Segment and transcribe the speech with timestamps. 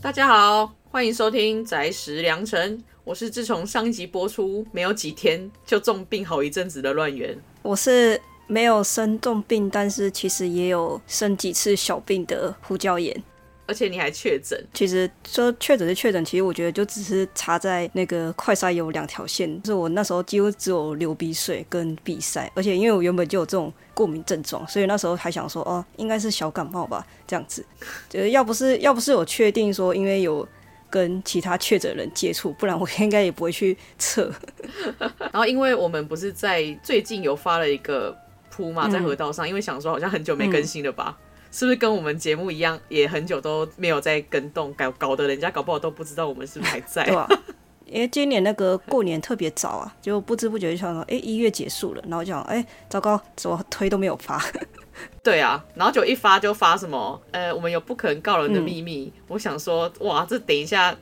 [0.00, 2.82] 大家好，欢迎收听宅食良辰。
[3.04, 7.36] 我是自从上一集播出没有几天就重病好一阵子的乱源。
[7.62, 13.22] 我是没有生重病，但是其实也有生几次小病的胡椒盐。
[13.66, 14.62] 而且你还确诊。
[14.72, 27.64] 其实说确诊是确诊，其实我觉得就只是插在那个快筛有两条线，就是我那时候几乎只有流鼻水跟鼻塞，而且因为我原本就有这种过敏症状，所以那时候还想说哦，应该是小感冒吧，这样子。
[28.08, 30.46] 就是要不是要不是我确定说因为有
[30.90, 34.30] 跟其他确诊人接触，不然我应该也不会去测。
[35.18, 38.16] 然后因为我们不是在最近有发了一个
[38.50, 41.18] 铺嘛，在河道上，嗯、因为想说好像很久没更新了吧。
[41.54, 47.04] 嗯是不是跟我们节目一样，也很久都没有在跟动，搞搞得人家搞不好都不知道我们是不是还在？
[47.04, 47.28] 对啊，
[47.86, 54.44] 因为今年那个过年特别早啊， 就不知不觉就想到，哎、欸，一月结束了，然后就想，哎、欸，糟糕，怎么推都没有发？
[55.22, 59.12] 对啊，然后就一发就发什么，呃，我们有不可能告人的秘密。
[59.14, 60.96] 嗯、我想说，哇，这等一下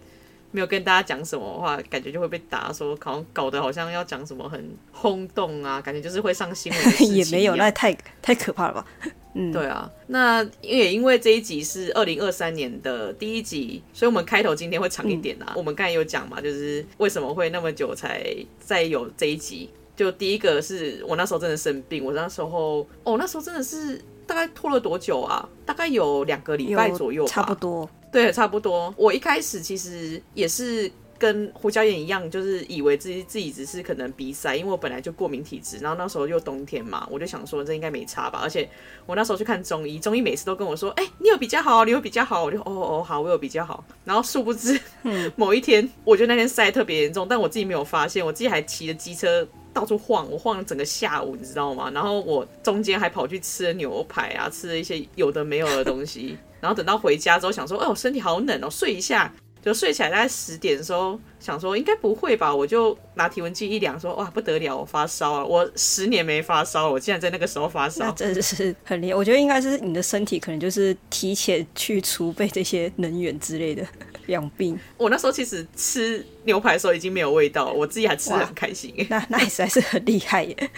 [0.52, 6.80] 没有跟大家讲什么的话，感觉就会被打说，好像搞得好像要讲什么很轰动啊，感觉就是会上新闻。
[7.12, 8.86] 也没有，那太太可怕了吧？
[9.34, 15.46] 嗯，对啊，那也因为这一集是二零二三年的第一集，所以我们开头今天会长一点啊。
[15.48, 18.22] 嗯、我们刚才有讲嘛，就是为什么会那么久才
[18.60, 19.70] 再有这一集？
[19.96, 25.48] 就第一个是我那时候真的生病，我那时候哦，那时候真的是大概拖了多久啊？
[25.64, 27.88] 大概有两个礼拜左右吧，差不多。
[28.10, 28.92] 对，差不多。
[28.96, 30.90] 我一开始其实也是。
[31.22, 38.40] 跟胡椒盐一样，就是以为自己自己只是可能鼻塞，因为我本来就过敏体质，然后那时候又冬天嘛，我就想说这应该没差吧。
[38.42, 38.68] 而且
[39.06, 43.84] 我那时候去看中医，中医每次都跟我说：“哎、你有比较好，你有比较好。”我就哦哦好，我有比较好。
[44.04, 44.76] 然后殊不知，
[45.36, 51.88] 某一天，我觉得那天塞特别严重，但我自己没有发现，我自己还骑着机车到处晃，我晃了整个下午，你知道吗？
[51.94, 65.44] 然后我中间还跑去吃了牛排啊，吃了一些有的没有的东西， 然后等到回家之后想说：“哎，我身体好冷哦，睡一下。”就睡起来大概十点的时候，想说应该不会吧，我就拿体温计一量，说哇不得了，我发烧啊！
[65.44, 69.14] 我十年没发烧，我竟然在那个时候发烧，那真的是很厉害。
[69.14, 73.86] 我觉得应该是你的身体可能就是提前去储备这些能源之类的
[74.26, 74.78] 养病。
[74.98, 78.92] 我那时候其实吃牛排的时候已经没有味道，我自己还吃的很开心。
[79.08, 80.70] 那那也实在是很厉害耶。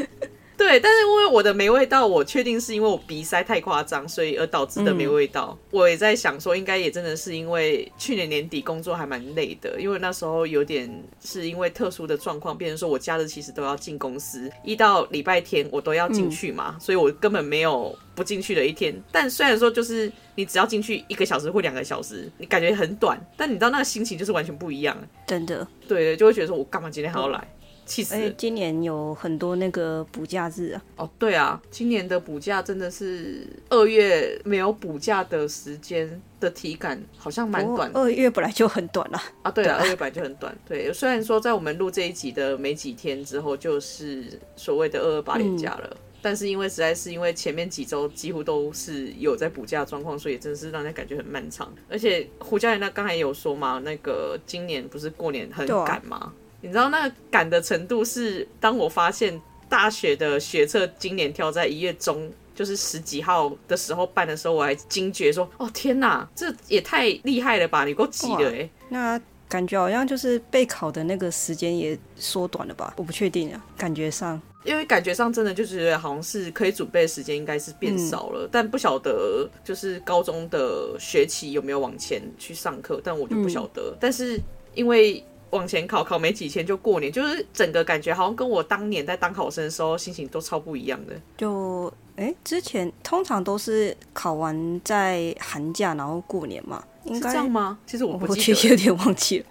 [0.56, 5.58] 对，但是因为我的没味道，我确定是因为我鼻塞太夸张，所以而导致的没味道。
[5.60, 10.88] 嗯、我也在想说，应该也真的是因为去年年底工作还蛮累的，因为那时候有点
[11.20, 18.94] 是因为特殊的状况，变成说我假日其实都要进公司，一到礼拜天我都要进去嘛，嗯、所以我根本没有不进去的一天。
[19.10, 25.66] 但虽然说就是你只要进去一个小时或两个小时，你感觉很短，但你知道那个心情就是完全不一样，真的。
[25.88, 27.38] 对，就会觉得说我干嘛今天还要来？
[27.38, 28.14] 嗯气死！
[28.14, 30.82] 而且今年有很多那个补假日啊。
[30.96, 38.00] 哦，对啊，今年的补假真的是二月没有补假的时间的体感好像蛮短的。
[38.00, 39.50] 二月本来就很短了啊。
[39.50, 40.56] 对啊，二月本来就很短。
[40.66, 44.24] 对，虽然说在我们录这一集的没几天之后就是
[44.56, 51.72] 所谓的二二八连假了，嗯、但是因为实在是因为前面几周几乎都是有在补假状况，所以真的是让人感觉很漫长。
[51.88, 56.32] 而且胡家人那刚才也有说嘛，那个今年不是过年很赶吗？
[56.64, 59.38] 你知道那个赶的程度是，当我发现
[59.68, 67.84] 大学的学测今年挑在一月中，就是十几号的时候办的时候，我还惊觉说：“哦天哪，这也太厉害了吧！
[67.84, 72.94] 你够急的哎。”那感觉好像就是备考的那个时间也缩短了吧？
[72.96, 83.90] 我不确定啊，感觉上，因为感觉上真的就觉得好像是可以准备的时间应该是变少了，嗯、但不晓得就是高中的学期有没有往前去上课，但我就不晓得。
[83.92, 84.40] 嗯、但是
[84.74, 85.22] 因为
[85.54, 91.14] 往前考，考没几天就过年，就是整个感觉好像跟我当年在当考生的时候心情都超不一样的。
[91.38, 97.78] 就哎、欸，之前通常都是考完在寒假，然后过年嘛，应该是这样吗？
[97.86, 99.46] 其实我不确实有点忘记了，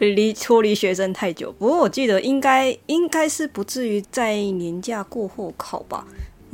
[0.00, 1.52] 离脱离学生太久。
[1.52, 6.04] 不过我记得应该应该是不至于在年假过后考吧。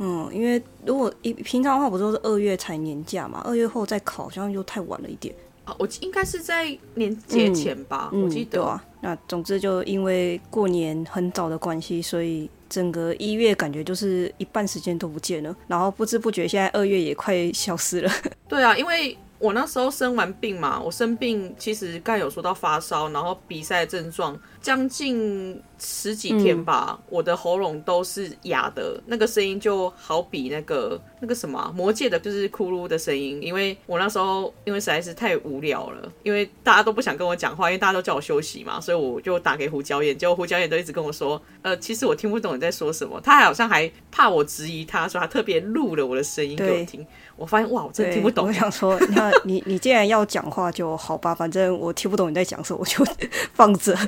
[0.03, 3.41] 嗯，因为如果一平常的话，不都是二月才年假嘛？
[3.45, 5.33] 二月后再考，好像又太晚了一点。
[5.77, 8.59] 我应该是在年节前吧，嗯、我记得。
[8.59, 18.11] 嗯、对啊，那总之就因为过年很早的关系，所以整个一月感觉就是一半时间都不见了，然后不知不觉现在二月也快消失了。
[18.49, 33.41] 对啊，因为我那时候生完病嘛，我生病其实刚有说到发烧，然后鼻塞的症状，将近十几天吧，嗯、我的喉咙都是哑的，那个声音就好比那个那个什么、啊、魔界的，就是骷髅的声音。
[33.41, 43.19] 因为我那时候因为实在是太无聊了，因为大家都不想跟我讲话，因为大家都叫我休息嘛，所以我就打给胡椒盐，结果胡椒盐都一直跟我说，呃，其实我听不懂你在说什么。
[43.21, 47.03] 他还好像还怕我质疑他，说他特别录了我的声音给我听。
[47.41, 48.47] 我发现哇，我真的听不懂。
[48.47, 53.03] 我想说， 那你你既然要讲话就好吧，反正我听不懂你在讲什么，我就
[53.53, 53.97] 放着。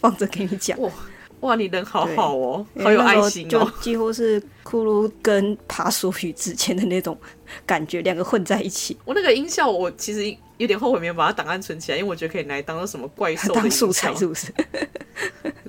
[0.00, 0.90] 放着给你讲哇
[1.40, 7.16] 哇，你人好好哦，好有爱心哦，就几乎是骷髅跟爬鼠语之间的那种
[7.64, 8.96] 感觉，两个混在一起。
[9.04, 14.52] 我那个音效，我其实有点后悔没有把它档案存起来，因为我觉得可以拿来当做什么怪兽当素材，是不是？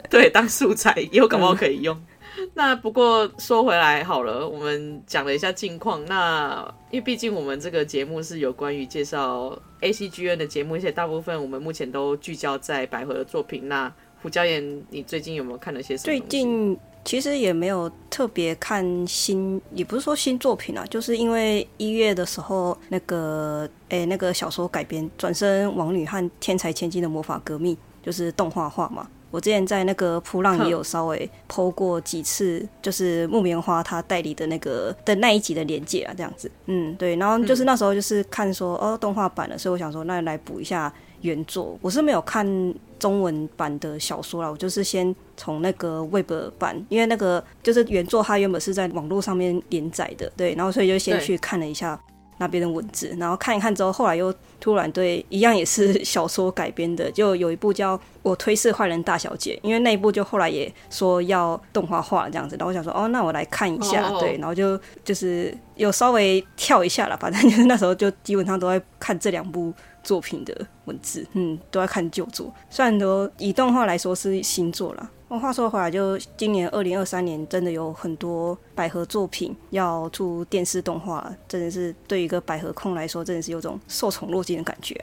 [0.10, 1.96] 对，当素材以后搞不好可以用。
[1.96, 2.06] 嗯、
[2.54, 6.04] 那不过说回来好了，我们讲了一下近况。
[6.06, 13.68] 那因为毕竟我们这个节目是有关于介绍 ACGN 的节目，而且大部分我们目前都聚焦在百合的作品。
[13.68, 16.06] 那胡椒盐，你最近有没有看了些什么？
[16.06, 29.08] 最近其实也没有特别看新，也不是说新作品啊，就是因为一月的时候那个诶、欸、那个小说改编《转身王女和天才千金的魔法革命》就是动画化嘛。
[29.36, 36.50] 我之前在那个普浪也有稍微 po 过几次，就是木棉花他代理的那个的那一集的连接啊，这样子。
[36.66, 37.16] 嗯，对。
[37.18, 40.92] 然后就是那时候就是看说哦动画版了，所以我想说那来补一下
[41.22, 41.78] 原作。
[41.82, 42.74] 我是没有看。
[42.98, 52.00] 中文版的小说啦，我就是先从那个 Web 版，因为那个就是原作，它原本是在网络上面连载的，对，然后所以就先去看了一下
[52.38, 69.74] 那边的文字，然后看一看之后，后来又突然对一样也是 小说改编的，就有一部叫《我推是坏人大小姐》，因为那一部就后来也说要动画化这样子，然后我想说哦，那我来看一下，对，然后就就是有稍微跳一下了， 反正就是那时候就基本上都在看这两部。
[70.06, 72.54] 作品的文字，嗯，都在看旧作。
[72.70, 84.96] 虽然说以动画来说是新作啦，那话说回来，就今年二零二三年真的有很多百合作品要出电视动画，真的是对一个百合控来说，真的是有种受宠若惊的感觉。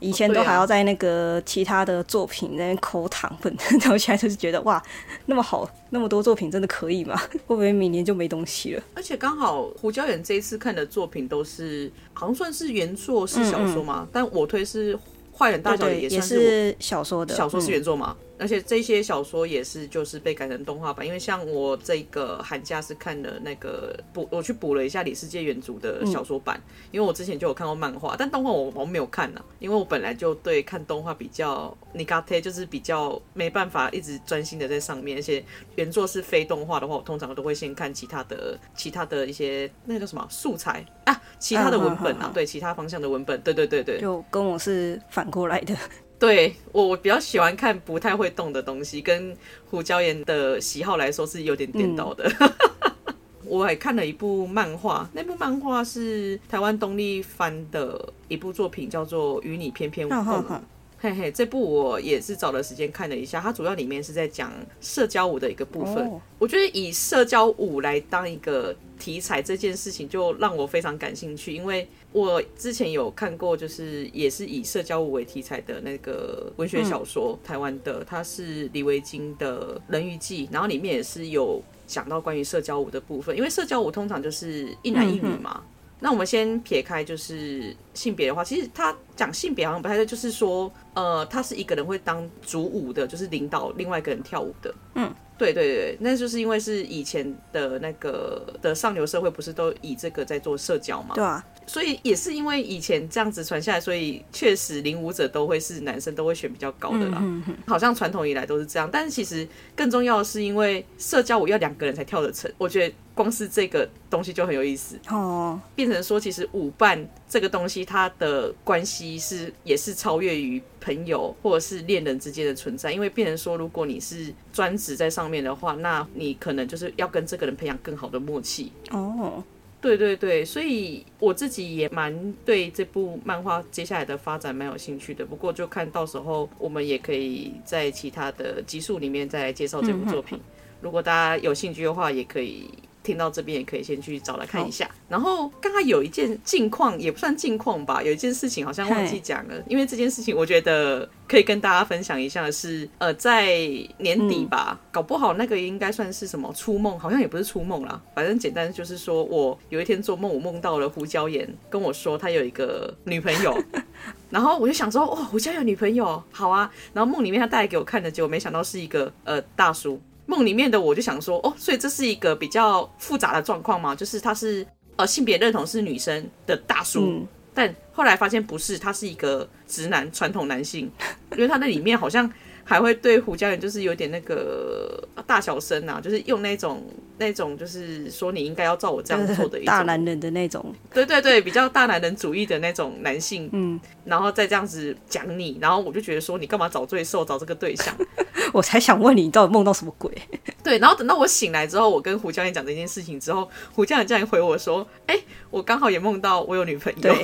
[0.00, 4.82] 以前都还要在那个其他的作品在那边抠糖分， 然后现在就是觉得哇，
[5.26, 7.14] 那么好，那么多作品真的可以吗？
[7.46, 8.82] 会不会明年就没东西了？
[8.94, 14.98] 而且刚好胡椒盐这一次看的作品都是，好像算是原作是小说嘛，嗯嗯，但我推是。
[15.38, 18.16] 坏人大小姐也是，小说的，小说是原作嘛？
[18.36, 21.06] 嗯、而且这些小说也是就是被改成动画版。
[21.06, 35.18] 因为像我这个寒假是看了那个补，我去补了一下李世界原著的小说版，嗯、因为我之前就有看过漫画，但动画我我没有看呢、啊，因为我本来就对看动画比较苦手，就是比较没办法一直专心的在上面。
[35.18, 35.44] 而且
[35.76, 41.20] 原作是非动画的话，我通常都会先看其他的其他的一些那个叫什么素材啊。
[41.38, 45.76] 其他的文本啊，嗯、对，其他方向的文本，对对对对，就跟我是反过来的。
[46.18, 49.36] 对，我我比较喜欢看不太会动的东西，跟
[49.70, 52.24] 胡椒盐的喜好来说是有点颠倒的。
[52.38, 53.14] 嗯、
[53.44, 60.10] 我还看了一部漫画，那部漫画是台湾东立翻的一部作品，叫做《与你翩翩舞》。
[60.14, 60.62] 嗯嗯
[60.98, 65.96] 嘿嘿，这部我也是找了时间看了一下，它主要里面是在讲社交舞的一个部分。
[66.06, 66.20] Oh.
[66.38, 71.86] 我觉得以社交舞来当一个题材这件事情，就让我非常感兴趣，因为
[72.16, 85.60] 我之前有看过，就是也是以社交舞为题材的那个文学小说，嗯、台湾的，它是李维京的《人鱼记》，然后里面也是有讲到关于社交舞的部分，因为社交舞通常就是一男一女嘛。
[85.62, 94.74] 嗯那我们先撇开就是性别的话，其实他讲性别好像不太对，就是说，呃，他是一个人会当主舞的，就是领导另外一个人跳舞的。
[94.94, 101.14] 嗯，对对对，那就是因为是以前的那个的上流社会，不是都以这个在做社交嘛？
[101.14, 101.42] 对啊。
[101.66, 107.18] 所以也是因为以前这样子传下来，所以确实领舞者都会是男生，都会选比较高的啦。
[107.20, 112.50] 嗯、哼哼好像传统以来都是这样，但是其实更重要的是，因为社交舞要两个人才跳得成。
[112.56, 129.42] 我觉得光是这个东西就很有意思哦，变成说其实舞伴这个东西，它的关系是也是超越于朋友或者是恋人之间的存在，因为变成说，如果你是专职在上面的话，那你可能就是要跟这个人培养更好的默契哦。
[129.86, 135.24] 对对对，所以我自己也蛮对这部漫画接下来的发展蛮有兴趣的。
[135.24, 140.36] 不过就看到时候我们也可以在其他的集数里面再来介绍这部作品。
[140.38, 140.50] 嗯、
[140.80, 142.68] 如果大家有兴趣的话，也可以
[143.06, 144.90] 听到这边也可以先去找来看一下。
[145.08, 153.56] 然后刚刚有一件近况，也不算近况吧，有一件事情好像忘记讲了，因为这件事情我觉得可以跟大家分享一下的是，呃，在
[153.98, 163.56] 年底吧，搞不好那个应该算是什么初梦，好像也不是初梦啦，反正简单就是说我有一天做梦，我梦到了胡椒盐跟我说他有一个女朋友。
[164.28, 166.68] 然后我就想说，哇，胡椒盐有女朋友，好啊。
[166.92, 170.00] 然后梦里面他带来给我看的，结果没想到是一个呃大叔。
[170.26, 174.66] 梦里面的我就想说，哦，所以这是一个比较复杂的状况嘛，就是他是
[174.96, 180.90] 呃性别认同是女生的大叔，嗯、但后来发现不是，他是一个直男传统男性，
[181.32, 182.30] 因为他那里面好像。
[182.68, 186.84] 还会对胡椒盐就是有点那个大小声啊，就是用那种
[187.16, 197.94] 那种就是说你应该要照我这样做的一种大男人的那种，对对对，比较大男人主义的那种男性，嗯，然后再这样子讲你，然后我就觉得说你干嘛找罪受找这个对象？
[198.52, 200.12] 我才想问你，你到底梦到什么鬼？
[200.64, 205.16] 对，然后等到我醒来之后，我跟胡教练讲这件事情之后，胡教练竟然回我说，哎，
[205.50, 207.14] 我刚好也梦到我有女朋友。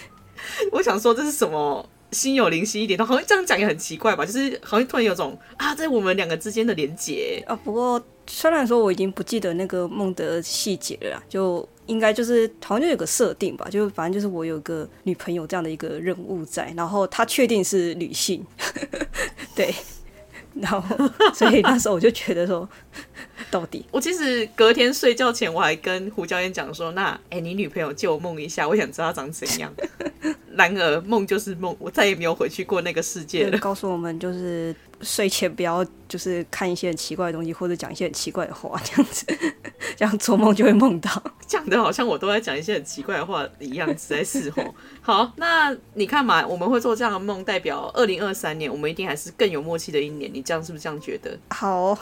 [0.72, 1.86] 我想说这是什么？
[2.12, 4.24] 心有灵犀一点，好像这样讲也很奇怪吧？
[4.24, 7.54] 就是好像突然有种啊，在我们两个之间的连结啊。
[7.56, 18.44] 不过虽然说我已经不记得那个梦的细节了，就应该就是好像就有个设定吧，就反正就是我有个女朋友这样的一个任务在，然后她确定是女性，
[19.54, 19.74] 对，
[20.54, 20.82] 然后
[21.34, 22.68] 所以那时候我就觉得说，
[23.50, 29.72] 到底 我其实隔天睡觉前我还跟胡教练讲说，那哎、欸，你女朋友借我梦一下，我想知道她长怎样。
[30.54, 33.56] 然而梦就是梦，我再也没有回去过那个世界了。
[33.58, 39.26] 告诉我们，就是睡前不要就是看一些很奇怪的东西，或者讲一些很奇怪的话，这样子，
[39.96, 41.22] 这样做梦就会梦到。
[41.46, 44.62] 讲的好像我都在讲一些很奇怪的话一样，实在是吼。
[45.00, 50.30] 好，那你看嘛，我们会做这样的梦，代表二零二三年我们一定还是更有默契的一年。
[50.30, 51.38] 你这样是不是这样觉得？
[51.48, 51.98] 好、哦，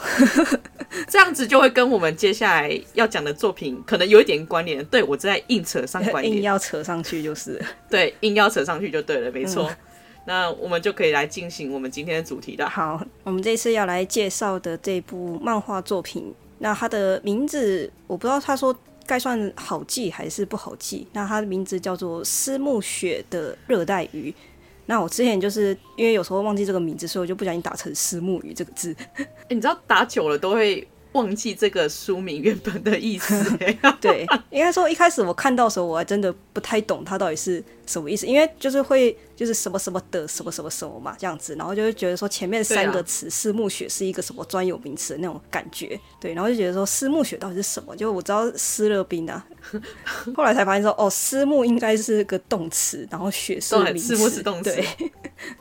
[1.07, 4.83] 这样子就会跟我们接下来要讲的作品可能有一点关联。
[4.85, 7.63] 对，我在硬扯上关联，硬要扯上去就是。
[7.89, 8.47] 对，硬要。
[8.47, 9.69] 扯上去就对了，没错。
[9.69, 9.77] 嗯、
[10.27, 12.69] 那我们就可以来进行我们今天的主题了。
[12.69, 21.07] 好，我们这次要来介绍的这部漫画作品，那它的名字我不知道，他说该算好记还是不好记。
[21.13, 24.35] 那它的名字叫做思慕雪的热带鱼。
[24.85, 28.93] 那我之前就是因为有时候忘记这个名字，所以我就不小心打成思慕鱼这个字。
[29.15, 30.85] 欸、你知道打久了都会。
[31.13, 33.57] 忘记这个书名原本的意思。
[33.99, 47.95] 对，应该说一开始我看到的时候，我还真的不太懂它到底是什么意思，因为就是会就是什么什么的什么什么什么嘛这样子，然后就会觉得说前面三个词“思慕雪”是一个什么专有名词的那种感觉，对，然后就觉得说“思慕雪”到底是什么？
[47.95, 49.45] 就我知道思乐冰啊，
[50.35, 54.71] 后来才发现说哦，“思慕”应该是个动词，然后“雪”是名词，思慕是动词。
[54.75, 54.85] 对，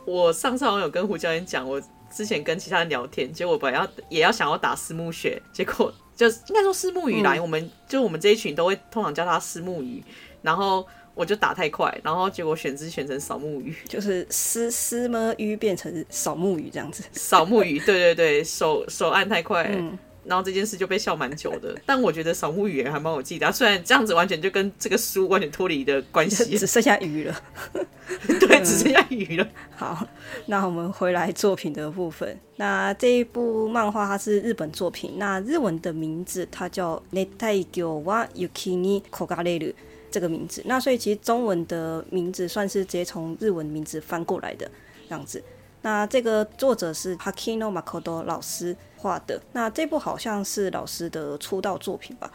[0.05, 1.81] 我上次好像有跟胡教练讲我。
[2.17, 10.03] 之前跟其他人聊天，结果本来要也要想要打思慕雪，结果就应该说思慕鱼来，嗯、我们就我们这一群都会通常叫他思慕鱼，
[10.41, 19.69] 然后我就打太快，然后结果选字选成扫墓鱼，就是思思么鱼变成扫墓鱼这样子，扫墓鱼，对对对，手手按太快。
[19.71, 27.42] 嗯然后这件事就被笑蛮久的，但我觉得扫墓语言还蛮有记得，虽然这样子完全就跟这个书完全脱离的关系， 只剩下鱼了。
[28.28, 29.44] 对，只剩下鱼了。
[29.44, 30.08] 嗯、 好，
[30.46, 32.38] 那我们回来作品的部分。
[32.58, 39.70] 那这一部漫画它是日本作品，那日文的名字它叫《热帯鱼は雪に焦がれる》
[40.12, 40.62] 这个名字。
[40.66, 44.70] 那所以其实中文的名字算是直接从日文名字翻过来的
[45.10, 45.42] 这样子。
[45.87, 49.41] 那这个作者是 Hakino Makoto 老师画的。
[49.53, 52.29] 那这部好像是老师的出道作品吧？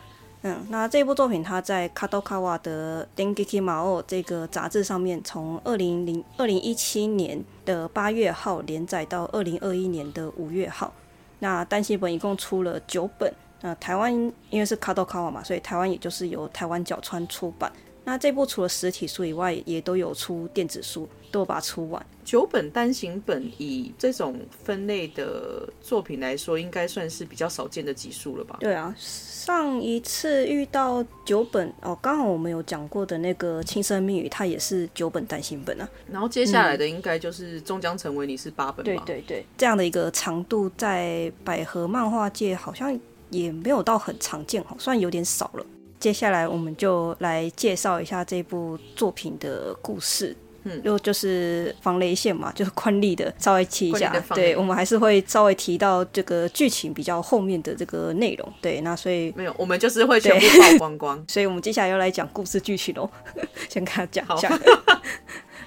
[0.44, 10.94] 嗯，那这部作品他在 Kadokawa 的 Dengeki Mao 这个杂志上面，从二零零二零一七年的八月号连载到二零二一年的五月号。
[11.40, 13.34] 那单行本一共出了九本。
[13.60, 14.14] 那台湾
[14.50, 17.70] 因为是 Kadokawa 嘛，所以台湾也就是由台湾角川出版。
[18.12, 22.06] 那这部除了实体书以外，也都有出电子书，都有把它出完。
[22.26, 28.58] 九本单行本，以这种分类的作品来说，应该算是比较少见的集数了吧？
[28.60, 35.88] 对啊，上一次遇到九本哦，刚好我们有讲过的那个《轻生密语》，它也是九本单行本啊。
[36.12, 39.04] 然后接下来的应该就是终将成为你是八本吧？
[39.06, 43.00] 对对对，这样的一个长度在百合漫画界好像
[43.30, 45.66] 也没有到很常见，好算有点少了。
[46.02, 63.08] 接下来我们就来介绍一下这部作品的故事，嗯，又就是防雷线嘛， 就是宽利的稍微提一下，对，我们还是会稍微提到这个剧情比较后面的这个内容，对，那所以没有，我们就是会全部曝光光， 所以我们接下来要来讲故事剧情喽，
[63.70, 64.60] 先跟他讲一下。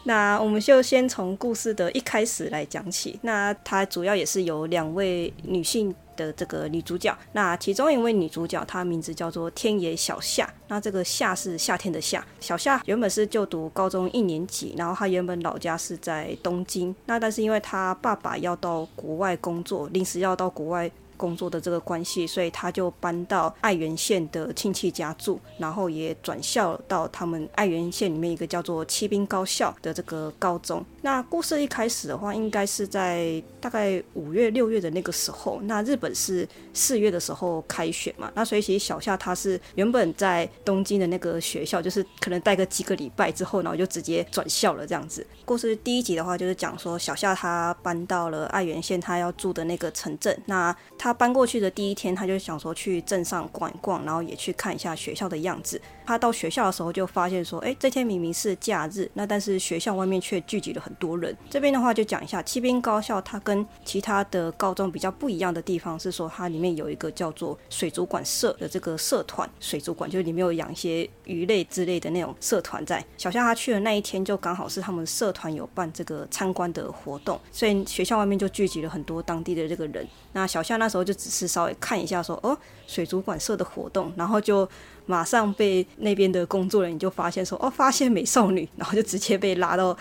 [0.04, 7.16] 那我们就先从故事的一开始来讲起，那它主要也是由两位女性的这个女主角。
[7.32, 10.48] 那其中一位女主角，她名字叫做天野小夏。
[10.68, 12.24] 那这个夏是夏天的夏。
[12.38, 16.94] 小夏原本是就读高中一年级，然后她原本老家是在东京。
[17.06, 20.90] 那但是因为她爸爸要到国外工作，临时要到国外。
[21.16, 30.84] 工作的这个关系，所以他就搬到爱媛县的亲戚家住，然后也转校到他们爱媛县里面一个叫做七滨高校的这个高中。
[31.02, 35.60] 那故事一开始的话，应该是在大概五月六月的那个时候。
[35.62, 45.26] 那日本是四月的时候开学嘛，那所以其实小夏他是原本在东京的那个学校，就是可能待个几个礼拜之后，然后就直接转校了这样子。
[45.44, 55.80] 故事第一集的话，就是讲说小夏他搬到了爱媛县他要住的那个城镇，那他搬过去的第一天，他就想说去镇上逛一逛，然后也去看一下学校的样子。
[56.06, 61.36] 他到学校的时候就发现说，哎，这天明明是假日，那但是学校外面却聚集了很多人。
[61.48, 69.48] 这边的话就讲一下七兵高校，它跟其他的高中比较不一样的地方是说，它里面有一个叫做水族馆社的这个社团。
[69.60, 73.04] 水族馆就是里面有养一些鱼类之类的那种社团在。
[73.16, 80.06] 小夏他去的那一天就刚好是他们社团有办这个参观的活动，所以学校外面就聚集了很多当地的这个人。
[80.32, 82.56] 那小夏那时候就只是稍微看一下说，哦，
[82.86, 84.68] 水族馆社的活动，然后就
[85.06, 89.96] 马上被那边的工作人员就发现说，哦，发现美少女，然后就直接被拉到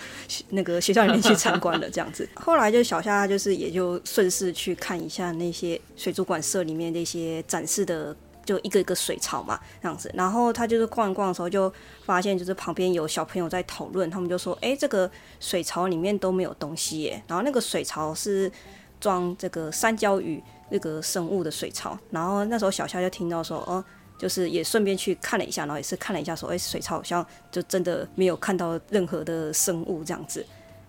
[0.50, 2.28] 那个学校里面去参观了这样子。
[2.36, 10.12] 后来就小夏就是也就顺势去看一下那些水族馆社里面那些展示的，就一个一个水槽嘛这样子。
[10.14, 11.72] 然后他就是逛一逛的时候就
[12.06, 17.24] 发现，就是旁边有小朋友在讨论，他们就说，哎，这个水槽里面都没有东西耶。
[17.28, 18.52] 然后那个水槽是。
[19.00, 23.84] 装这个三焦鱼那个生物的水槽，然后那时候小夏就听到说，哦，
[24.18, 30.46] 就是也顺便去看了一下，然后也是看了一下说，哎，水草好像就真的没有看到任何的生物这样子。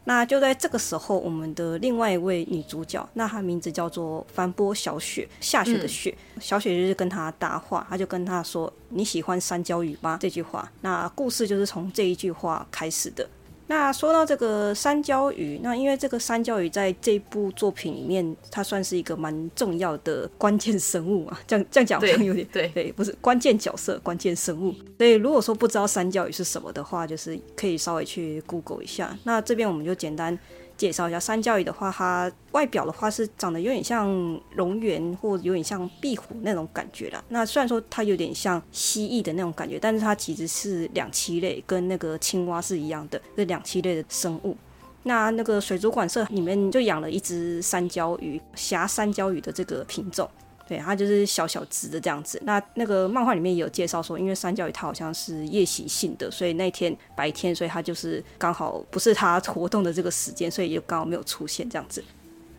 [0.06, 13.26] 那就在这个时候，我们的另外一位女主角，那她名字叫做帆波小雪，下雪的雪，嗯、小雪就是跟她搭话，她就跟她说：“你喜欢山椒鱼吗？”这句话，那故事就是从这一句话开始的。
[13.66, 21.40] 那说到这个山椒鱼，那因为这个山椒鱼在这部作品里面，它算是一个蛮重要的关键生物啊。
[21.46, 24.74] 这样 这样讲好像有点对对，不是关键角色，关键生物。
[24.98, 29.16] 所以如果说不知道山椒鱼是什么的话，就是可以稍微去 Google 一下。
[29.24, 30.38] 那这边我们就简单。
[30.76, 34.08] 介绍一下三角鱼的话，它外表的话是长得有点像
[34.56, 37.22] 龙螈或有点像壁虎那种感觉啦。
[37.28, 44.56] 那虽然说它有点像蜥蜴的那种感觉，但是它其实是两栖类，跟那个青蛙是一样的，是两栖类的生物。
[45.04, 50.28] 那那个水族馆社里面就养了一只三角鱼，狭山椒鱼的这个品种。
[50.66, 52.40] 对，它就是小小只的这样子。
[52.44, 62.02] 那那个漫画里面也有介绍说，因为山椒鱼它好像是夜行性的，所以那天白天，所以它就是刚好不是它活动的这个时间，所以也刚好没有出现这样子。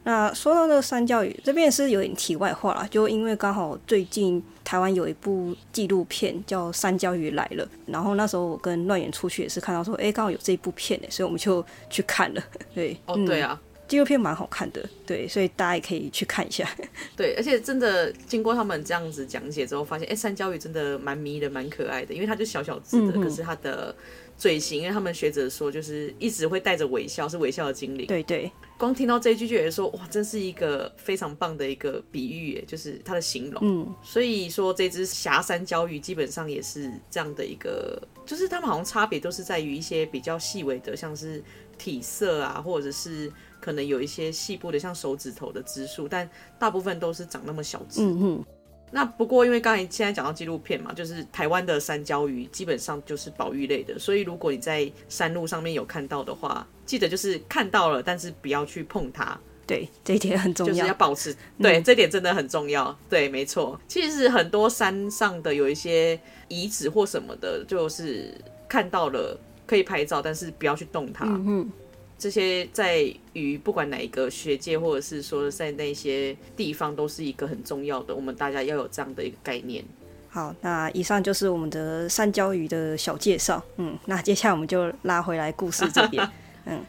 [0.04, 12.44] 那说到那个山椒鱼，这边也是有点题外话啦，就因为刚好最近台湾有一部纪录片叫《山椒鱼来了》，然后那时候我跟乱远出去也是看到说，哎，刚好有这一部片诶，所以我们就去看了。
[12.76, 13.60] 对，哦，对啊。
[13.86, 16.68] 嗯纪录片蛮好看的，对，所以大家也可以去看一下。
[17.16, 23.96] 对，而且真的经过他们这样子讲解之后，发现哎，山椒鱼真的蛮迷的、蛮可爱的，因为它就小小只的，可是它的
[24.38, 28.08] 嘴型，因为他们学者说就是一直会带着微笑，是微笑的精灵。
[28.08, 33.60] 对对，光听到这一句就觉得说哇，真是一个非常棒的一个比喻，就是它的形容。
[33.64, 41.44] 嗯，所以说这只霞山椒鱼基本上也是这样的一个，就是他们好像差别都是在于一些比较细微的，像是
[41.78, 43.32] 体色啊，或者是。
[43.66, 48.04] 可能有一些细部的，像手指头的只数，但大部分都是长那么小只。
[48.04, 48.46] 嗯哼。
[48.92, 59.38] 那不过，因为刚才现在讲到纪录片嘛，就是台湾的山椒鱼基本上就是保育类的，所以如果你在山路上面有看到的话，记得就是看到了，但是不要去碰它。
[59.66, 61.36] 对，这一点很重要，就是要保持。
[61.60, 62.96] 对，嗯、这点真的很重要。
[63.10, 63.82] 对，没错。
[63.88, 68.32] 其实很多山上的有一些遗址或什么的，就是
[68.70, 71.26] 看到了可以拍照，但是不要去动它。
[71.26, 71.72] 嗯哼。
[72.18, 78.16] 这些在于不管哪一个学界，或者是说在那些地方，都是一个很重要的。
[78.16, 79.84] 我们大家要有这样的一个概念。
[80.30, 83.64] 好，那以上就是我们的三焦鱼的小介绍。
[83.78, 86.30] 嗯，那接下来我们就拉回来故事这边。
[86.66, 86.84] 嗯。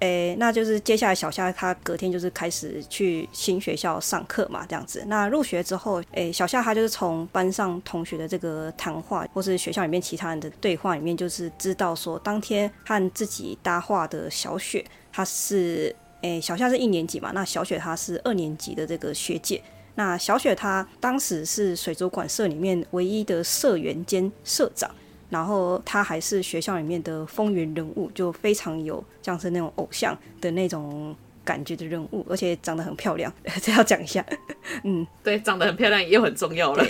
[0.00, 5.04] 诶、那就是接下来小夏他隔天就是开始去新学校上课嘛，这样子。
[5.06, 19.62] 那入学之后，诶、小夏他就是从班上同学的这个谈话，或是学校里面其他人的对话里面，就是知道说，当天和自己搭话的小雪，她是诶、小夏是一年级嘛，那小雪她是二年级的这个学姐。
[19.96, 24.90] 那小雪她当时是水族馆社里面唯一的社员兼社长。
[25.30, 34.24] 然后他还是学校里面的风云人物，就非常有像是那种偶像的那种感觉的人物，而且长得很漂亮， 这要讲一下。
[34.84, 36.84] 嗯，对，长得很漂亮也很重要了。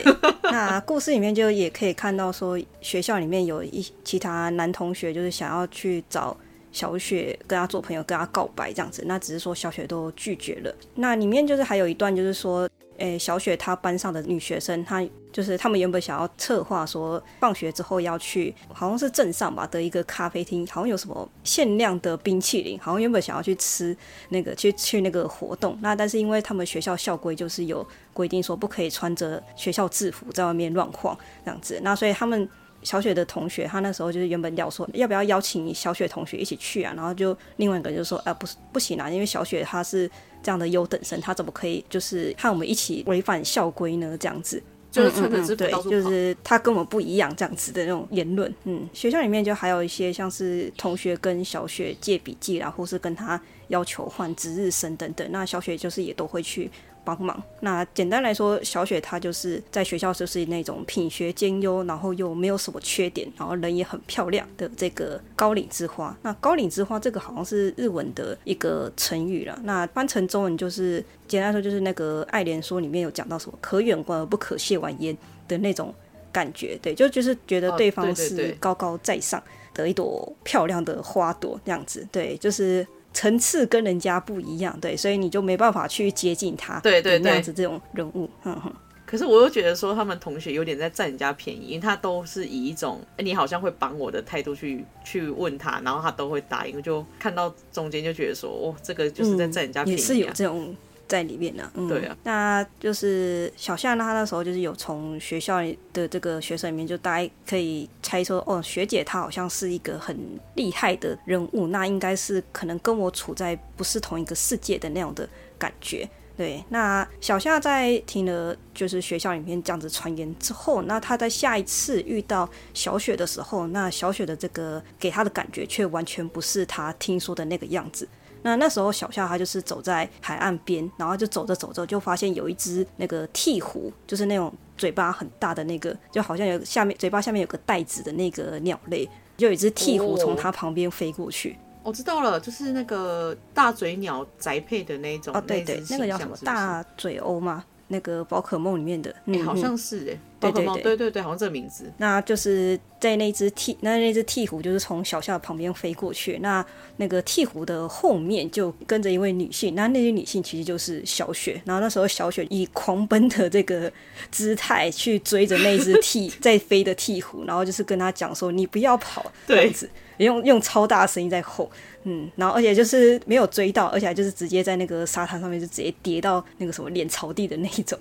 [0.44, 6.36] 那故事里面就也可以看到说，学校里面有一其他男同学就是想要去找
[6.72, 10.74] 小雪跟他做朋友，跟他告白这样子，那只是说小雪都拒绝了。
[10.94, 12.68] 那里面就是还有一段就是说。
[13.00, 23.96] 诶，小雪她班上的女学生，她就是他们原本想要策划说，放学之后要去，好像是镇上吧的一个咖啡厅，好像有什么限量的冰淇淋，好像原本想要去吃
[24.28, 25.78] 那个去去那个活动。
[25.80, 32.48] 那但是因为他们学校校规就是有规定说不可以穿着学校制服在外面乱晃这样子，那所以他们
[32.82, 40.10] 小雪的同学，他那时候就是原本要说要不要邀请小雪同学一起去啊，然后就另外一个就说，啊不是不行啊，因为小雪她是。
[40.42, 44.16] 这样的优等生，他怎么可以就是和我们一起违反校规呢？
[44.18, 48.52] 这样子，就是穿着制服对，就是他跟我们不一样这样子的那种言论。
[48.64, 56.70] 嗯，学校里面就还有一些像是同学跟小雪借笔记啦，或是跟他要求换值日生等等，那小雪就是也都会去。
[57.04, 57.42] 帮忙。
[57.60, 66.16] 那简单来说，小雪她就是在学校就是那种品学兼优，然后又没有什么缺点，然后人也很漂亮的这个高岭之花。
[66.22, 69.58] 那高岭之花这个好像是日文的一个成语了。
[69.64, 75.16] 那翻成中文就是简单来说就是那个爱莲说里面有讲到什么可远观而不可亵玩焉
[75.48, 75.94] 的那种
[76.32, 76.78] 感觉。
[76.80, 79.42] 对，就就是觉得对方是高高在上
[79.74, 82.06] 的一朵漂亮的花朵这样子。
[82.12, 82.86] 对，就是。
[83.12, 88.72] 层次跟人家不一样，对，所以你就没办法去接近他，对对对，那样子这种人物，哼哼。
[89.04, 100.76] 可是我又觉得说他们同学有点在占人家便宜，因为他都是以一种哎你好像会帮我的态度去去问他，然后他都会答应，就看到中间就觉得说，哦，这个就是在占人家便宜，啊，嗯，也是有这种。
[101.10, 105.60] 在里面呢、啊，嗯，对啊，那就是小夏呢，他那时候就是有从学校
[105.92, 110.16] 的这个学生里面，就大家可以猜说，哦，学姐她好像是一个很
[110.54, 116.08] 厉害的人物，那应该是可能跟我处在不是同一个世界的那样的感觉。
[116.36, 128.08] 对，那小夏在听了就是学校里面这样子传言之后，那他在下一次遇到小雪的时候，那小雪的这个给他的感觉却完全不是他听说的那个样子。
[128.42, 141.56] 那那时候小夏他就是走在海岸边，然后就走着走着就发现有一只那个鹈鹕，就是那种嘴巴很大的那个，就好像有下面嘴巴下面有个袋子的那个鸟类，就有一只鹈鹕从它旁边飞过去。
[141.82, 145.34] 我知道了，就是那个大嘴鸟宅配的那种。
[145.34, 147.64] 哦，对对，那个叫什么大嘴鸥吗？
[147.88, 151.92] 那个宝可梦里面的，嗯、欸，好像是哎，宝可梦，对对对，好像这个名字。
[151.98, 156.64] 那就是在那只替，那那只鹈鹕就是从小夏旁边飞过去，那
[156.96, 163.92] 那个鹈鹕的后面就跟着一位女性，那那些女性其实就是小雪，然后那时候小雪以狂奔的这个
[164.30, 169.88] 姿态去追着那只鹈 在飞的鹈鹕，然后就是跟他讲说：“你不要跑。”这样子。
[170.18, 171.70] 用用超大声音在吼，
[172.02, 177.98] 嗯，然后而且就是没有追到，而且就是直接在那个沙滩上面就直接跌到那个什么脸朝地的那一种，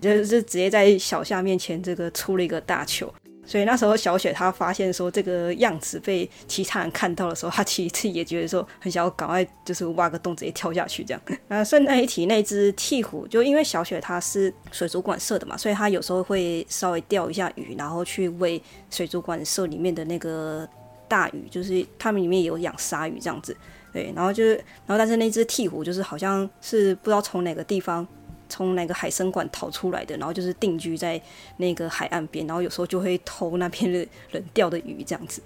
[0.00, 3.12] 就是直接在小夏面前这个出了一个大球。
[3.44, 11.20] 所以那时候小雪她发现说这个样子被其他人看到的时候，她其实也觉得说很想要赶快就是挖个洞直接跳下去这样。
[11.48, 20.68] 那顺带一提，那只鹈鹕就因为小雪她是水族馆社的嘛，所以她有时候会稍微钓一下鱼，然后去喂水族馆社里面的那个。
[21.08, 23.56] 大鱼就是他们里面有养鲨鱼这样子，
[23.92, 24.54] 对，然后就是，
[24.86, 28.06] 然后但是那只鹈鹕就是好像是不知道从哪个地方，
[28.50, 31.18] 从那个海生馆逃出来的，然后就是定居在
[31.56, 35.40] 那个海岸边，然后有时候就会偷那边的人钓的鱼这样子。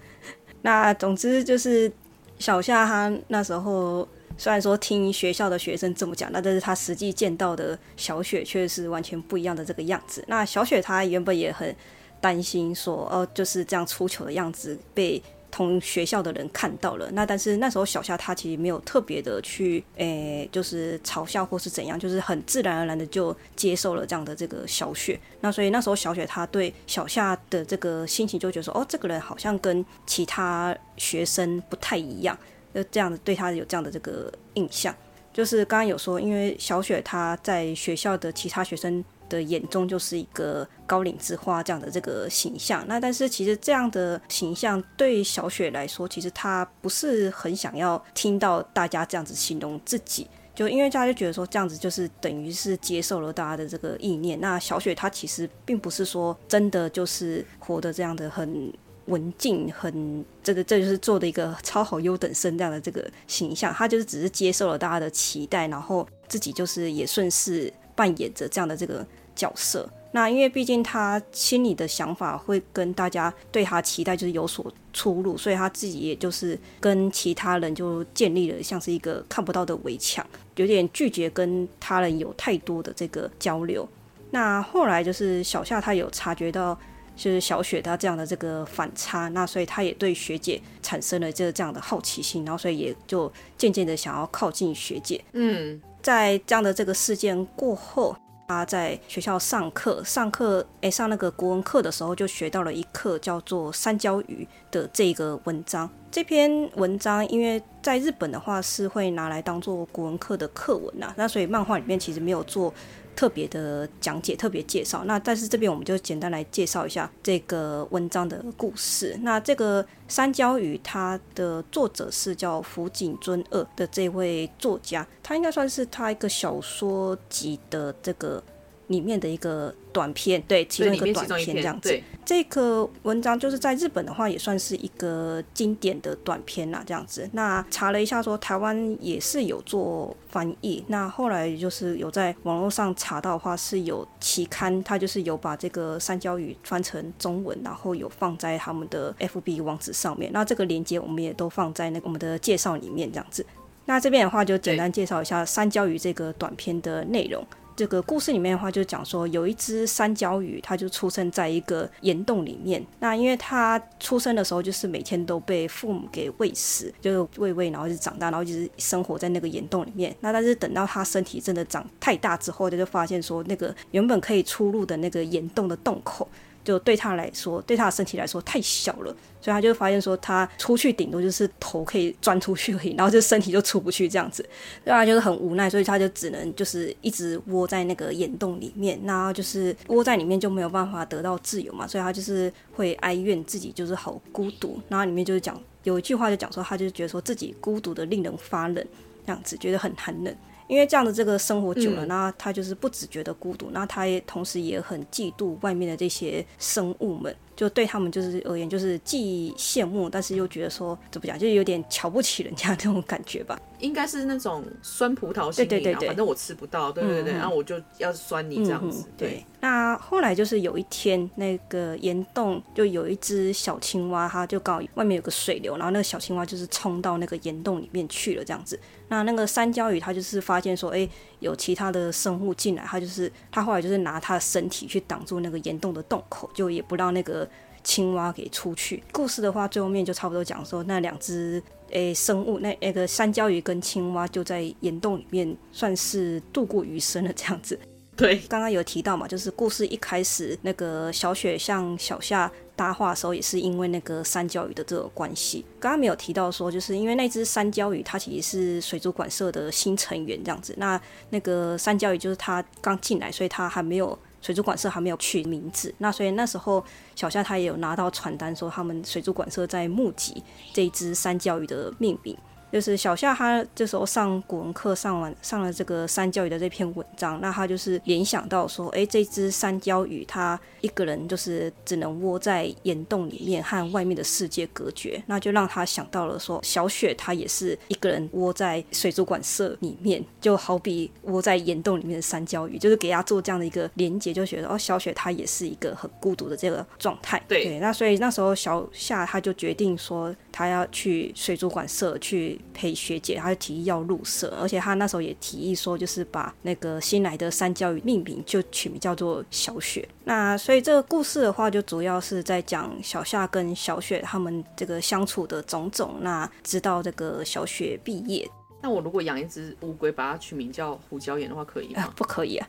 [0.63, 1.93] 那总之就是
[2.39, 10.25] 小夏他那时候虽然说听学校的学生这么讲，那但是他实际见到的小雪却是完全不一样的这个样子。
[10.27, 11.77] 那小雪她原本也很
[12.21, 15.23] 担心说，哦，就是这样出糗的样子被。
[15.55, 25.17] 同学校的人看到了，那但是那时候小夏他其实没有特别的去，诶、就是嘲笑或是怎样，就是很自然而然的就接受了这样的这个小雪。
[25.43, 32.37] 那所以那时候小雪他对小夏的这个心情就觉得说，哦，这个人好像跟其他学生不太一样，
[32.75, 34.93] 就这样子对他有这样的这个印象。
[35.33, 39.05] 就是刚刚有说，因为小雪她在学校的其他学生。
[39.35, 54.41] 的眼中就是一个高岭之花这样的这个形象，那但是其实这样的形象对小雪来说，其实她不是很想要听到大家这样子形容自己，就因为大家就觉得说这样子就是等于是接受了大家的这个意念。
[54.41, 58.73] 那小雪她其实并不是说真的就是活得这样的很
[59.07, 67.73] 文静，很这个这就是做的一个超好优等生这样的这个形象，她就是只是接受了大家的期待，然后自己就是也顺势。
[67.97, 80.25] 扮演着这样的这个角色，那因为毕竟他心里的想法会跟大家对他期待就是有所出入，所以他自己也就是跟其他人就建立了像是一个看不到的围墙，
[80.57, 83.89] 有点拒绝跟他人有太多的这个交流。
[84.31, 86.79] 那后来就是小夏他有察觉到，
[87.17, 95.23] 就是小雪他这样的这个反差，那所以他也对学姐产生了这这样的好奇心，然后所以也就渐渐的想要靠近学姐。
[95.33, 98.17] 嗯，在这样的这个事件过后。
[98.47, 105.89] 他在学校上课，上课诶，上那个国文课的时候，就学到了一课叫做《三焦鱼》的这个文章。
[106.11, 112.73] 这篇文章，因为在日本的话是会拿来当做国文课的课文呐，那所以漫画里面其实没有做
[113.17, 115.05] 特别的讲解、特别介绍。
[115.05, 119.17] 那但是这边我们就简单来介绍一下这个文章的故事。
[119.23, 128.43] 那这个《三焦鱼》它的作者是叫福井尊二的这位作家，他应该算是他一个小说集的这个。
[128.89, 132.01] 里面的一个短片，对，其中一个短片这样子。
[132.25, 137.29] 这个文章就是在日本的话，也算是一个经典的短片啦，这样子。
[137.33, 140.83] 那查了一下，说台湾也是有做翻译。
[140.89, 150.31] 那后来就是有在网络上查到的话，是有期刊，它就是有把这个三焦鱼翻成中文，然后有放在他们的 FB 网址上面。
[150.33, 153.45] 那这个链接我们也都放在那个我们的介绍里面，这样子。
[153.85, 157.47] 那这边的话，就简单介绍一下三焦鱼这个短片的内容。
[157.77, 162.85] 这个故事里面的话，就讲说有一只三角鱼，它就出生在一个岩洞里面。
[163.01, 170.15] 那因为它出生的时候，就是每天都被父母给喂食，就是喂喂，然后就长大，然后就是生活在那个岩洞里面。
[170.21, 176.29] 那但是等到它身体真的长太大之后，它就发现说，那个原本可以出入的那个岩洞的洞口。
[176.65, 184.45] 就对他来说，对他的身体来说太小了，所以他就发现说，他出去顶多就是头可以钻出去而已，然后就身体就出不去这样子，
[184.83, 198.85] 对啊，就是很无奈，所以他就只能就是一直窝在那个岩洞里面，然后就是窝在里面就没有办法得到自由嘛，所以他就是会哀怨自己就是好孤独，然后里面就是讲有一句话就讲说，他就觉得说自己孤独的令人发冷，
[199.27, 200.35] 这样子觉得很寒冷。
[200.67, 207.35] 因为这样的这个生活久了，那、嗯、他就是不只觉得孤独，那他也同时也很嫉妒外面的这些生物们。
[207.57, 213.57] 就对他们就是而言，就是既羡慕，但是又觉得说怎么讲，就有点瞧不起人家那种感觉吧。
[213.79, 219.05] 应该是那种酸葡萄心理，对对对对，反正我吃不到，对对对，嗯、然后我就要酸你这样子。
[219.07, 228.77] 嗯、对，对，那后来就是有一天，那个岩洞就有一只小青蛙，它就搞外面有个水流，然后那个小青蛙就是冲到那个岩洞里面去了，这样子。
[229.09, 231.09] 那那个山椒鱼它就是发现说，哎，
[231.41, 237.49] 有其他的生物进来，它就是它后来就是拿它的身体去挡住那个岩洞的洞口，就也不让那个。
[237.87, 239.03] 青蛙给出去。
[239.13, 247.79] 故事的话，最后面就差不多讲说，那两只诶生物，那那个山椒鱼跟青蛙就在岩洞里面算是度过余生了这样子。
[248.17, 255.65] 对，刚刚有提到嘛，就是故事一开始那个小雪向小夏搭话的时候，也是因为那个三角鱼的这个关系。
[255.79, 260.75] 刚刚没有提到说，就是因为那只三角鱼它其实是水族馆社的新成员这样子。
[260.79, 264.19] 那那个三角鱼就是它刚进来，所以它还没有。
[264.45, 266.85] 水族馆社还没有取名字，那所以那时候
[267.17, 272.37] 小夏他也有拿到传单，说他们水族馆社在募集这一只三角鱼的命名。
[272.75, 297.41] 就是小夏他这时候上古文课上完上了这个山椒鱼的这篇文章，那他就是联想到说，哎，这只山椒鱼它一个人就是只能窝在岩洞里面和外面的世界隔绝，那就让他想到了说，小雪她也是一个人窝在水族馆舍里面，就好比窝在岩洞里面的山椒鱼，就是给他做这样的一个连接，就觉得哦，小雪她也是一个很孤独的这个状态。
[297.47, 302.61] 对，对，那所以那时候小夏他就决定说，他要去水族馆社去。
[302.77, 310.07] 陪学姐，他就提议要入社，而且他那时候也提议说，就是把那个新来的三教鱼命名，就取名叫做小雪。
[310.25, 316.17] 那所以这个故事的话，就主要是在讲小夏跟小雪他们这个相处的种种。
[316.21, 318.47] 那直到这个小雪毕业，
[318.83, 322.03] 那我如果养一只乌龟，把它取名叫胡椒盐的话，可以吗？
[322.03, 322.69] 啊，不可以啊！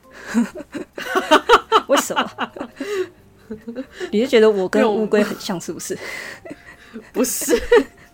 [1.87, 2.31] 为什么？
[4.11, 5.97] 你是觉得我跟乌龟很像，是不是？
[7.13, 7.55] 不是。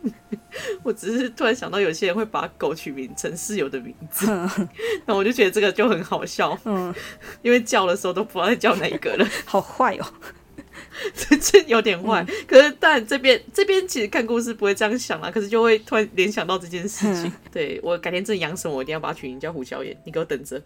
[0.83, 4.25] 我只是突然想到，有些人会把狗取名成室友的名字，
[5.05, 6.93] 那我就觉得这个就很好笑，嗯，
[7.43, 10.05] 因为叫的时候都不知道在叫哪一个了，好坏哦，
[11.13, 12.25] 这这有点坏。
[12.47, 17.31] 可是但这边这边其实看故事不会这样想啦，可是就会突然联想到这件事情。
[17.51, 20.59] 对，我改天真的养什么，我一定要把它取名叫胡椒盐，你给我等着。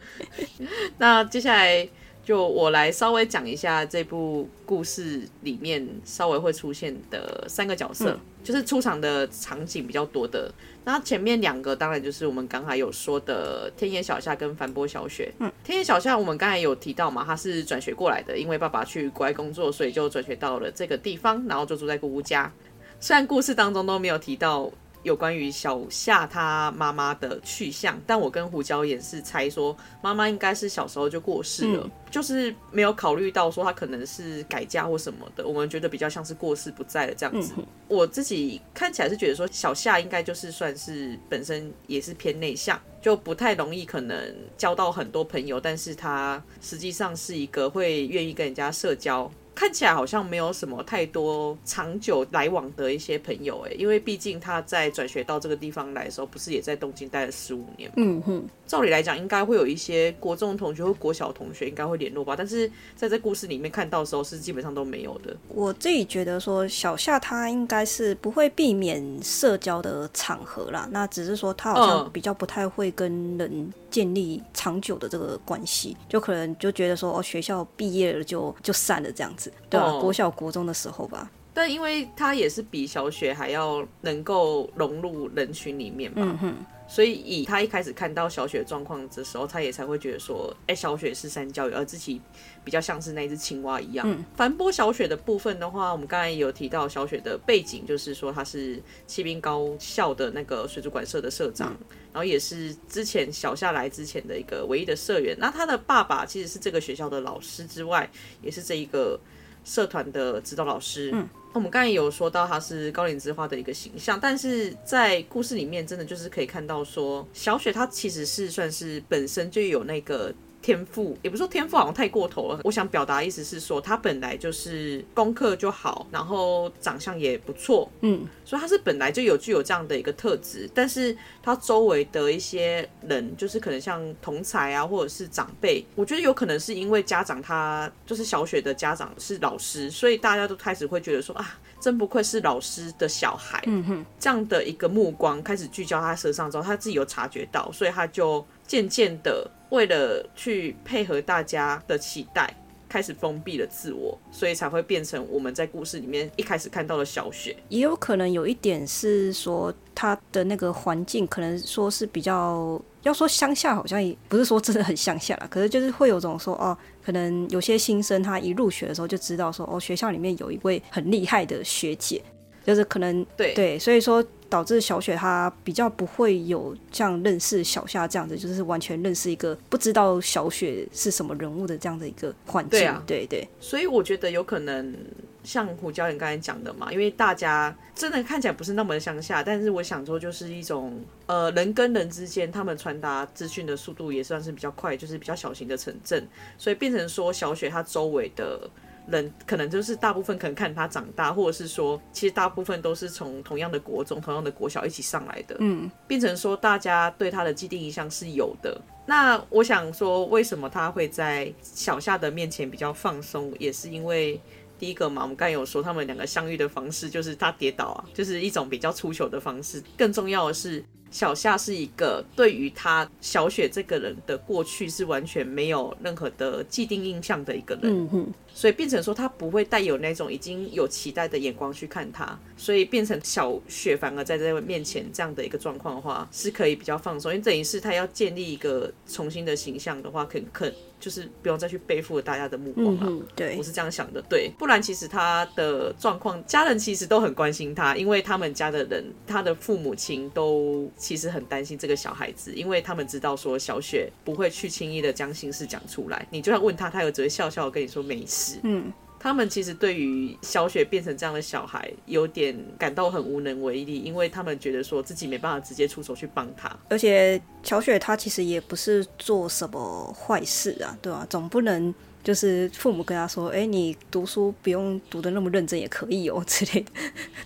[0.97, 1.88] 那接下来。
[2.26, 10.52] 就我来稍微讲一下这部故事里面稍微会出现的三个角色，嗯、就是出场的场景比较多的。
[10.84, 15.32] 那前面两个当然就是我们刚才有说的天野小夏跟帆波小雪。
[15.40, 22.52] 嗯，天野小夏我们刚才有提到嘛，他是转学过来的，因为爸爸去国外工作，所以就转学到了这个地方，然后就住在姑姑家。
[23.00, 24.72] 虽然故事当中都没有提到。
[25.06, 37.54] 有关于小夏她妈妈的去向，但我跟胡椒也是猜说妈妈应该是小时候就过世了，嗯、就是没有考虑到说她可能是改嫁或什么的，我们觉得比较像是过世不在了这样子。
[37.58, 49.32] 嗯、我自己看起来是觉得说小夏应该就是算是本身也是偏内向，就不太容易可能交到很多朋友，但是她实际上是一个会愿意跟人家社交。
[49.56, 57.89] 看起来好像没有什么太多长久来往的一些朋友哎，因为毕竟他在转学到这个地方来的时候，不是也在东京待了十五年？
[57.96, 65.36] 嗯哼，照理来讲，应该会有一些国中同学或国小同学应该会联络吧，但是在这故事里面看到的时候，是基本上都没有的。
[65.48, 79.49] 我自己觉得说，小夏他应该是不会避免社交的场合啦，那只是说他好像比较不太会跟人建立长久的这个关系，就可能就觉得说，哦，学校毕业了就就散了这样子。
[79.69, 81.31] 对啊，国小国中的时候吧。
[81.53, 86.53] 但因为他也是比小雪还要能够融入人群里面嘛，嗯哼，
[86.95, 92.21] 所以以他一开始看到小雪状况的时候，他也才会觉得说，哎、欸，小雪是三角鱼，而自己
[92.63, 94.10] 比较像是那只青蛙一样。
[94.10, 105.36] 嗯，反波小雪的部分的话，我们刚才有提到小雪的背景，就是说他是骑兵高校的那个水族馆社的社长，嗯、然后也是之前小夏来之前的一个唯一的社员。
[105.38, 108.10] 那他的爸爸其实是这个学校的老师之外，
[108.41, 109.19] 也是这一个。
[109.65, 120.34] 社团的指导老师，嗯，我们刚才有说到他是高岭之花的一个形象，但是在故事里面，真的就是可以看到说，小雪她其实是算是本身就有那个。
[120.65, 149.47] 天赋也不是说天赋好像太过头了，我想表达的意思是说，他本来就是功课就好，然后长相也不错，嗯，所以他是本来就有具有这样的一个特质，但是他周围的一些人，就是可能像同才啊，或者是长辈，我觉得有可能是因为家长他就是小雪的家长是老师，所以大家都开始会觉得说啊，真不愧是老师的小孩，嗯哼，这样的一个目光开始聚焦他身上之后，他自己有察觉到，所以他就渐渐的。
[149.69, 152.54] 为了去配合大家的期待，
[152.88, 157.56] 开始封闭了自我，所以才会变成我们在故事里面一开始看到的小雪。
[157.69, 172.21] 也有可能有一点是说，他的那个环境可能说是比较，要说乡下，好像也不是说真的很乡下啦，可是就是会有种说，哦，可能有些新生他一入学的时候就知道说，哦，学校里面有一位很厉害的学姐，
[172.65, 174.23] 就是可能对对，所以说。
[174.49, 182.79] 导致小雪她比较不会有像认识小夏这样子，就是完全认识一个不知道小雪是什么人物的这样的一个环境。
[182.79, 183.47] 对啊，对对。
[183.60, 184.95] 所以我觉得有可能
[185.43, 196.27] 像胡教练刚才讲的嘛，因为大家真的看起来不是那么乡下，但是我想说就是一种呃人跟人之间他们传达资讯的速度也算是比较快，就是比较小型的城镇，
[196.58, 198.69] 所以变成说小雪她周围的。
[199.08, 208.80] 人可能就是大部分可能看他长大，或者是说，其实大部分都是从同样的国中、同样的国小一起上来的，嗯，变成说大家对他的既定印象是有的。
[209.06, 214.39] 那我想说，为什么他会在小夏的面前比较放松，也是因为
[214.80, 219.84] 第一个嘛，我们刚才有说他们两个相遇的方式就是他跌倒啊，就是一种比较出糗的方式。
[219.98, 220.84] 更重要的是。
[221.12, 240.72] 小夏是一个对于他小雪这个人的过去是完全没有任何的既定印象的一个人，嗯哼，所以变成说他不会带有那种已经有期待的眼光去看他，所以变成小雪反而在这位面前这样的一个状况的话，是可以比较放松，因为等于是他要建立一个重新的形象的话，可可。
[240.98, 242.96] 就是不用再去背负大家的目光。
[242.96, 258.91] 了，嗯，对，我是这样想的，对，不然其实他的状况，家人其实都很关心他，因为他们家的人，他的父母亲都其实很担心这个小孩子，因为他们知道说小雪不会去轻易的将心事讲出来，你就算问他，他有只会笑笑的跟你说没事，嗯。
[259.17, 266.71] 他们其实对于小雪变成这样的小孩，有点感到很无能为力，因为他们觉得说自己没办法直接出手去帮他。
[266.89, 271.27] 而且小雪她其实也不是做什么坏事啊，对吧、啊？
[271.27, 271.91] 总不能。
[272.26, 276.92] 就是父母跟他说：“哎、欸，你读书不用读的那么认真也可以哦，之类的，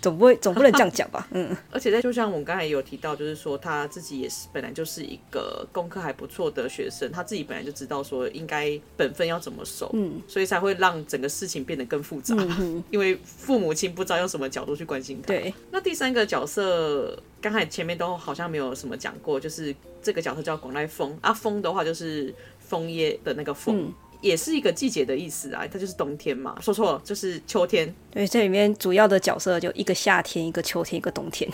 [0.00, 15.26] 总不会总不能这样讲吧？” 嗯，而且在就像我们刚才有提到，就是说他自己也是本来就是一个功课还不错的学生，他自己本来就知道说应该本分要怎么守，嗯，所以才会让整个事情变得更复杂，嗯、因为父母亲不知道用什么角度去关心他。
[15.26, 23.82] 对，那第三个角色刚才前面都好像没有什么讲过，就是这个角色叫广濑枫，阿枫的话就是枫叶的那个枫。
[23.82, 26.56] 嗯也是一个季节的意思啊，它就是冬天嘛。
[26.60, 27.94] 说错了，就是秋天。
[28.10, 31.50] 对，这里面主要的角色就一个夏天，一个秋天，一个冬天。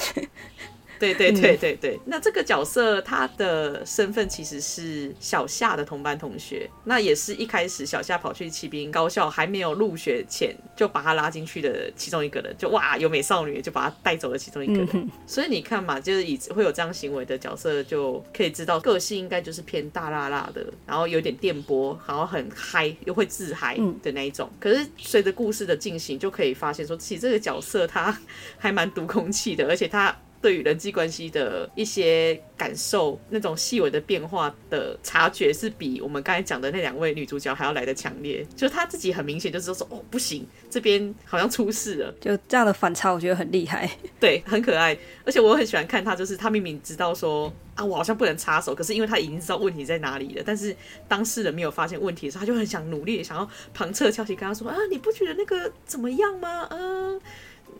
[0.98, 24.51] 对对对对对，那这个角色他的身份其实是小夏的同班同学，那也是一开始小夏跑去骑兵高校还没有入学前就把他拉进去的其中一个人，就哇有美少女就把他带走了其中一个人，嗯、所以你看嘛，就是以会有这样行为的角色就可以知道个性应该就是偏大辣辣的，然后有点电波，然后很嗨又会自嗨的那一种。
[24.61, 28.16] 可是随着故事的进行，就可以发现说，其实这个角色他
[28.59, 30.16] 还蛮读空气的，而且他。
[30.41, 38.47] 对于人际关系的一些感受，那种细微的变化的察觉，是比我们刚才讲的那两位女主角还要来的强烈。
[38.55, 42.14] 就是她自己很明显就是说，哦，不行，这边好像出事了。
[42.20, 44.97] 就这样的反差，我觉得很厉害，对，很可爱。
[45.24, 50.74] 而且我很喜欢看她，就是她明明知道说啊，我好像不能插手，可是因为她已经知道问题在哪里了，但是
[51.09, 56.68] 当事人没有发现问题的时候，她就很想努力，想要旁侧敲击，跟他说啊，你不觉得那个怎么样吗？
[56.70, 57.20] 嗯。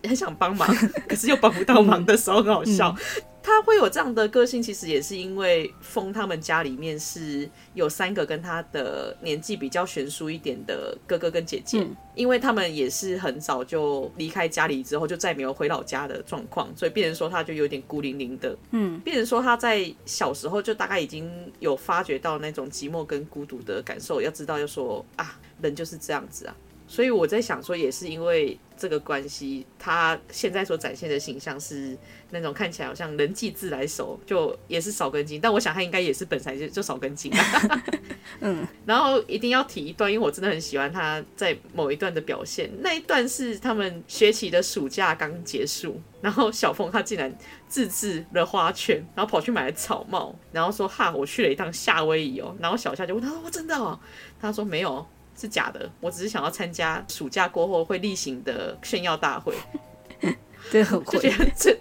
[0.05, 0.69] 很想帮忙，
[1.09, 2.95] 可是又帮不到忙的时候很好笑。
[3.43, 18.59] 他会有这样的个性，其实也是因为风他们家里面是有三个跟他的年纪比较悬殊一点的哥哥跟姐姐，嗯、因为他们也是很早就离开家里之后就再没有回老家的状况，所以变成说他就有点孤零零的。
[18.73, 21.31] 嗯，变成说他在小时候就大概已经
[21.61, 24.21] 有发觉到那种寂寞跟孤独的感受。
[24.21, 26.57] 要知道，要说啊，人就是这样子啊。
[26.89, 31.97] 所以我在想说，也是因为这个关系，他现在所展现的形象是
[32.31, 35.41] 那种看起来好像人际自来熟，就也是少根筋。
[35.41, 37.33] 但我想他应该也是本来就就少根筋。
[38.41, 42.71] 嗯，然后一定要提一段，因为我真的很喜欢他在某一段的表现。
[42.81, 47.35] 那一段是他们学期的暑假刚结束，然后小峰他竟然
[47.67, 52.55] 自制了花圈，然后跑去买了草帽，然后说哈，我去了一趟夏威夷哦。
[52.61, 53.99] 然后小夏就问他说：“我真的哦？”
[54.41, 55.05] 他说：“没有。”
[55.39, 59.55] 是假的，我只是想要参加暑假过后会例行的炫耀大会。
[60.73, 61.19] 对， 很会。
[61.19, 61.77] 就觉得这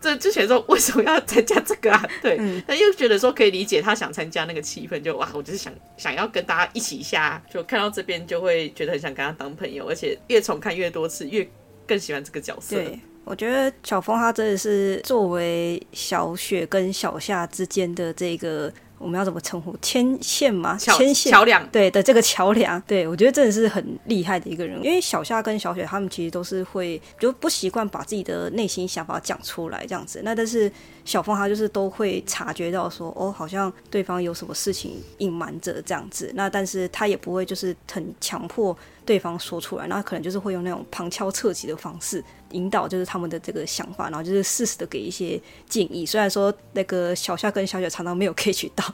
[0.00, 2.08] 这之前说为什么要参加这个啊？
[2.20, 2.36] 对，
[2.66, 11.48] 他、嗯、又觉得说可以理解他想参加那个气氛，就哇，我就是想想要跟大家一起一下，就看到这边就会觉得很想跟他当朋友，而且越重看越多次，越
[11.86, 12.76] 更喜欢这个角色。
[12.76, 18.72] 对，我觉得小峰他真的是作为小雪跟小夏之间的这个。
[19.00, 19.74] 我们要怎么称呼？
[19.80, 20.76] 牵线吗？
[20.78, 21.32] 牵线。
[21.32, 24.76] 桥梁，对的，这个桥梁，对，我觉得真的是很厉害的一个人。
[24.84, 30.70] 因为小夏跟小雪他们其实都是会就不习惯把自己的内心想法讲出来这样子，那但是
[31.04, 38.76] 小峰他就是都会察觉到说，哦，好像对方有什么事情隐瞒着这样子，那但是他也不会就是很强迫
[39.10, 42.22] 对方说出来，那可能就是会用那种旁敲侧击的方式。
[42.52, 46.06] 引导就是他们的这个想法，然后就是适时的给一些建议。
[46.06, 48.84] 虽然说那个小夏跟小雪常常没有 catch 到，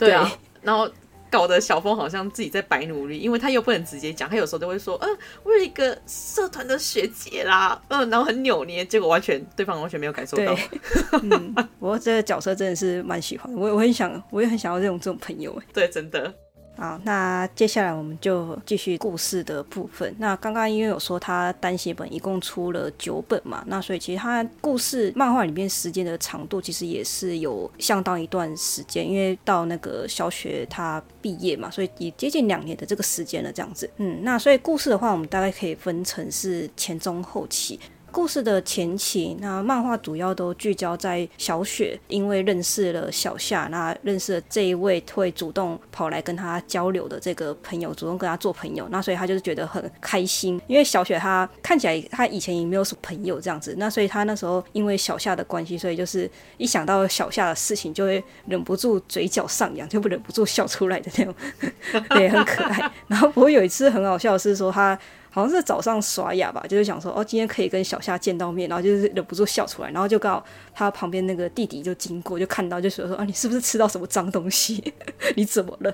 [0.00, 0.28] 对啊，
[0.62, 0.90] 然后
[1.30, 10.56] 搞得小峰好像自己在白努力，因为他又不能直接讲，他有时候都会说：“嗯、呃，我有一个社团的学姐啦，嗯、呃，然后很扭捏，结果完全对方完全没有感受到。
[11.22, 15.56] ”嗯，不过这个角色真的是蛮喜欢，我我很想，我也很想要这种这种朋友。
[15.72, 16.34] 对，真的。
[16.76, 20.14] 好，那接下来我们就继续故事的部分。
[20.18, 33.88] 那刚刚因为有说他单行本一共出了九本嘛，那所以其实他故事漫画里面时间的长度其实也是有相当一段时间，因为到那个小学他毕业嘛，所以也接近两年的这个时间了这样子。
[33.98, 37.78] 嗯，那所以故事的话，我们大概可以分成是前中后期。
[38.14, 61.34] 故事的前期，那漫画主要都聚焦在小雪，因为认识了小夏，那认识了这一位会主动跑来跟他交流的这个朋友，主动跟他做朋友，那所以他就是觉得很开心，因为小雪她看起来她以前也没有什么朋友这样子，那所以他那时候因为小夏的关系，所以就是一想到小夏的事情，就会忍不住嘴角上扬，就不忍不住笑出来的那种，
[62.10, 62.88] 对，很可爱。
[63.08, 64.96] 然后不过有一次很好笑的是说他。
[65.34, 74.94] 好像是早上刷牙吧，就是想说哦，今天可以跟小夏见到面，然后就是忍不住笑出来，然后就刚好他旁边那个弟弟就经过，就看到就说说啊，你是不是吃到什么脏东西？
[75.34, 75.92] 你怎么了？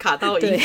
[0.00, 0.40] 卡到音。
[0.40, 0.60] 对，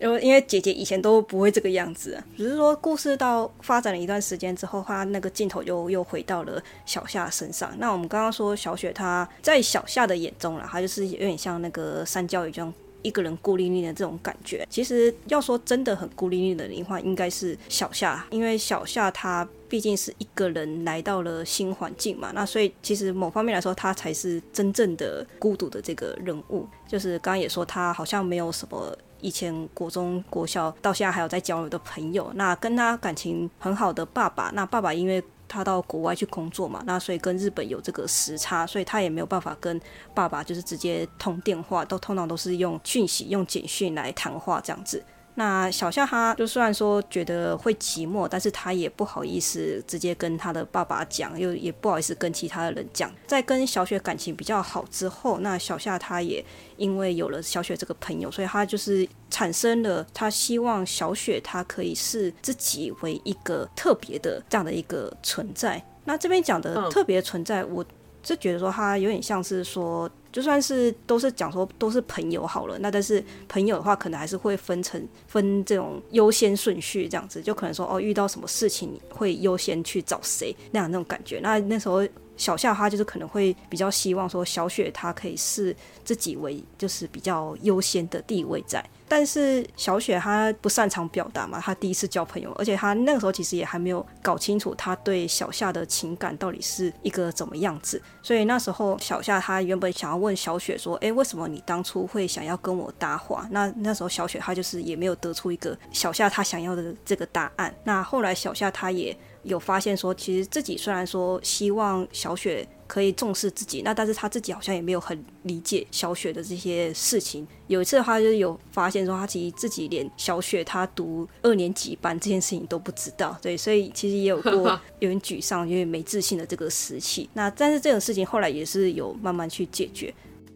[0.00, 7.72] 因 为因为姐姐以前都不会这个样子啊，只是说故事到发展了一段时间之后，他那个镜头又又回到了小夏身上。
[7.78, 12.74] 那我们刚刚说小雪，她在小夏的眼中啦，她就是有点像那个三角鱼这样。
[13.02, 26.66] 一个人孤零零的这种感觉，其实要说真的很孤零零的人的话，应该是小夏，因为小夏他毕竟是一个人来到了新环境嘛，那所以其实某方面来说，他才是真正的孤独的这个人物。
[26.86, 39.80] 就是刚刚也说，他好像没有什么以前国中、国小到现在还有在交流的朋友，那跟他感情很好的爸爸，那爸爸因为他到国外去工作嘛，那所以跟日本有这个时差，所以他也没有办法跟
[40.14, 45.02] 爸爸就是直接通电话，都通常都是用讯息、用简讯来谈话这样子。
[45.38, 53.08] 那小夏他就虽然说觉得会寂寞，但是他也不好意思直接跟他的爸爸讲，又也不好意思跟其他的人讲。
[53.24, 56.44] 在跟小雪感情比较好之后，那小夏他也
[56.76, 65.80] 因为有了小雪这个朋友，所以他就是产生了他希望小雪他可以视自己为一个特别的这样的一个存在。
[66.04, 67.84] 那这边讲的特别存在，我
[68.24, 70.10] 是觉得说他有点像是说。
[70.30, 81.40] 就算是都是讲说都是朋友好了，那但是朋友的话，可能还是会分成分这种优先顺序这样子，就可能说哦，遇到什么事情会优先去找谁那样那种感觉。
[81.42, 82.06] 那那时候
[82.38, 88.82] 小夏他就是可能会比较希望说小雪她可以视自己为就是比较优先的地位在。
[89.10, 107.74] 但是小雪她不擅长表达嘛，她第一次交朋友，而且她那个时候其实也还没有搞清楚她对小夏的情感到底是一个怎么样子，所以那时候小夏她原本想要问小雪说：“诶，为什么你当初会想要跟我搭话？”那那时候小雪她就是也没有得出一个小夏她想要的这个答案。
[107.84, 112.66] 那后来小夏她也有发现说，其实自己虽然说希望小雪。
[112.88, 117.46] 可以重视自己，那但是他自己好像也没有很理解小雪的这些事情。
[117.66, 127.28] 有一次的话，就是有发现说，他其实自己连小雪他读二年级班这件事情都不知道，对，所以其实也有过 有点沮丧、有点没自信的这个时期。
[127.34, 130.14] 那但是这种事情后来也是有慢慢去解决。